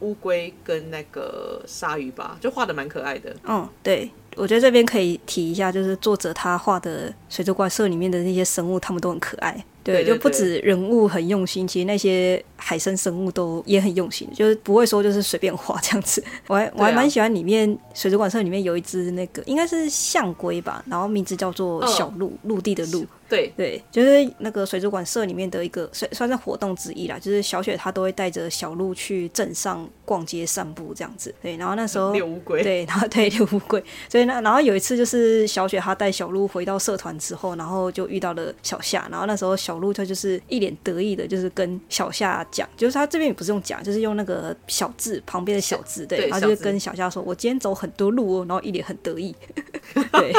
[0.00, 3.34] 乌龟跟那个鲨鱼吧，就画的蛮可爱的。
[3.44, 4.10] 哦，对。
[4.36, 9.64] 我觉得这边可以提一下，就是作者他画的水族馆社里面的那些生物，他们都很可爱。
[9.82, 16.24] 对，就不止人物很用心，其实那些海生生物都也很用心，就是不会说就是随便画这样子。
[16.48, 23.04] 我还我还蛮喜欢里面水族馆社里面有一只那个应该是象龟吧，然后名字叫做小鹿，陆地的鹿。
[23.26, 31.34] 对对，就是那个水族馆社里面的一个算算是活动之一啦，就是小雪她都会带着小鹿去镇上逛街散步这样子。
[31.42, 49.34] 对，然后那时候遛乌龟，对，然后 对遛乌龟，所以那然后有一次就是小雪她带小鹿回到社团之后，然后就遇到了小夏，然后那时候小鹿它就是一脸得意的，就是跟小夏讲，就是他这边也不是用讲，就是用那个小字旁边的小字，对，然后就是跟小夏说：“我今天走很多路哦。”然后一脸很得意，
[50.12, 50.32] 对。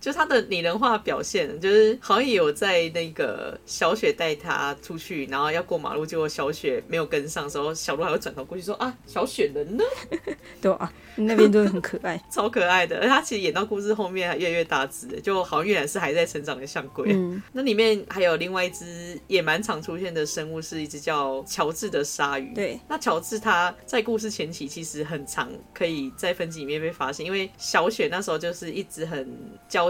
[0.00, 9.84] 就他的拟人化表现，就是好像也有在那个小雪带他出去，然后要过马路，结果小雪没有跟上的时候，小鹿还会转头过去说啊，小雪人呢？
[10.60, 12.98] 对啊，那边都很可爱， 超可爱的。
[13.00, 17.12] 而他其实演到故事后面还越来越大只，就好像越来是还在成长的象龟。
[17.12, 22.54] 嗯，那里面还有另外一只也蛮常出现的生物，是一只叫乔治的鲨鱼。
[22.54, 29.28] 对，那乔治他在故事前期其实很常可以在分集里面被发现，因为小雪那时候就是一直很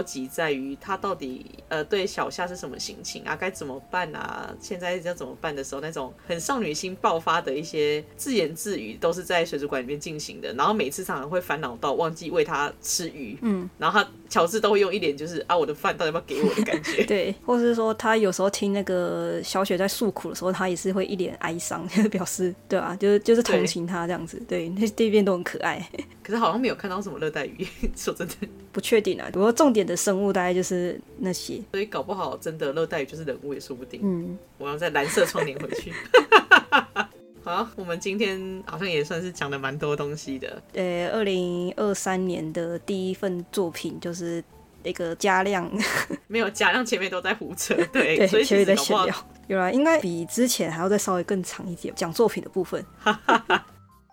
[0.01, 4.51] 焦急在于他到底呃对小夏是什么心情啊，该怎么办啊？
[4.59, 10.51] 现在要怎么办的时候，那种很少女心爆发的一些自言自语，都是在水族馆里面进行的。
[10.53, 25.87] 然后每次常常会烦恼到忘记喂他吃鱼，嗯，然后他乔治都会用一脸就是啊我的饭到底要不要给我的感觉， 对，或者是说他有时候听那个小雪在诉苦的时候，他也是会一脸哀伤，就是表示对啊，就是就是同情他这样子，对，那这边都很可爱。
[26.23, 28.35] 可是好像没有看到什么热带鱼，说真的
[28.71, 29.27] 不确定啊。
[29.33, 33.99] 不过重点的生物大概就是那些，所以搞不好真的热带鱼就是人物也说不定。
[34.03, 35.91] 嗯，我要在蓝色窗帘回去。
[37.43, 40.61] 好，我们今天好像也算是讲了蛮多东西的。
[40.73, 44.43] 呃，二零二三年的第一份作品就是
[44.83, 45.67] 那个加量，
[46.27, 49.15] 没有加量，前面都在胡扯，对，对，所以前面在闲聊。
[49.47, 52.85] 有啦，应该比之前还要再稍微更长一点，讲作品的部分。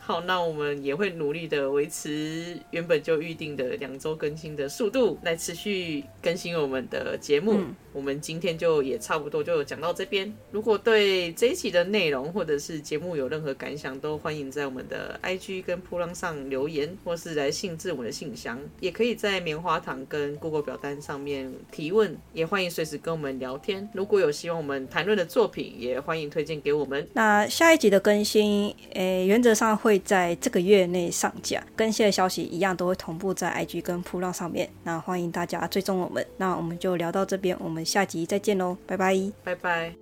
[0.09, 7.61] 好，那我们也会努力的维持原本就预定的两周更新的速度，来持续更新我们的节目。
[7.99, 10.33] 我们今天就也差不多就讲到这边。
[10.53, 23.89] 如果对这一期的内容或者是节目有任何感想，都欢迎在我们的 IG 跟噗浪上留言，或是来信至我们的信箱，也可以在棉花糖跟 Google 表单上面提问，也欢迎随时跟我们聊天。
[23.93, 27.05] 如果有希望我们谈论的作品，也欢迎推荐给我们。
[27.15, 34.71] 那下一集的更新，诶，原则上会在这个月内上架，更新的消息一样都会同步在 IG 跟噗浪上面。
[34.85, 36.25] 那欢迎大家追踪我们。
[36.37, 37.88] 那我们就聊到这边，我们。
[37.89, 39.95] 下集再见喽，拜拜，拜拜。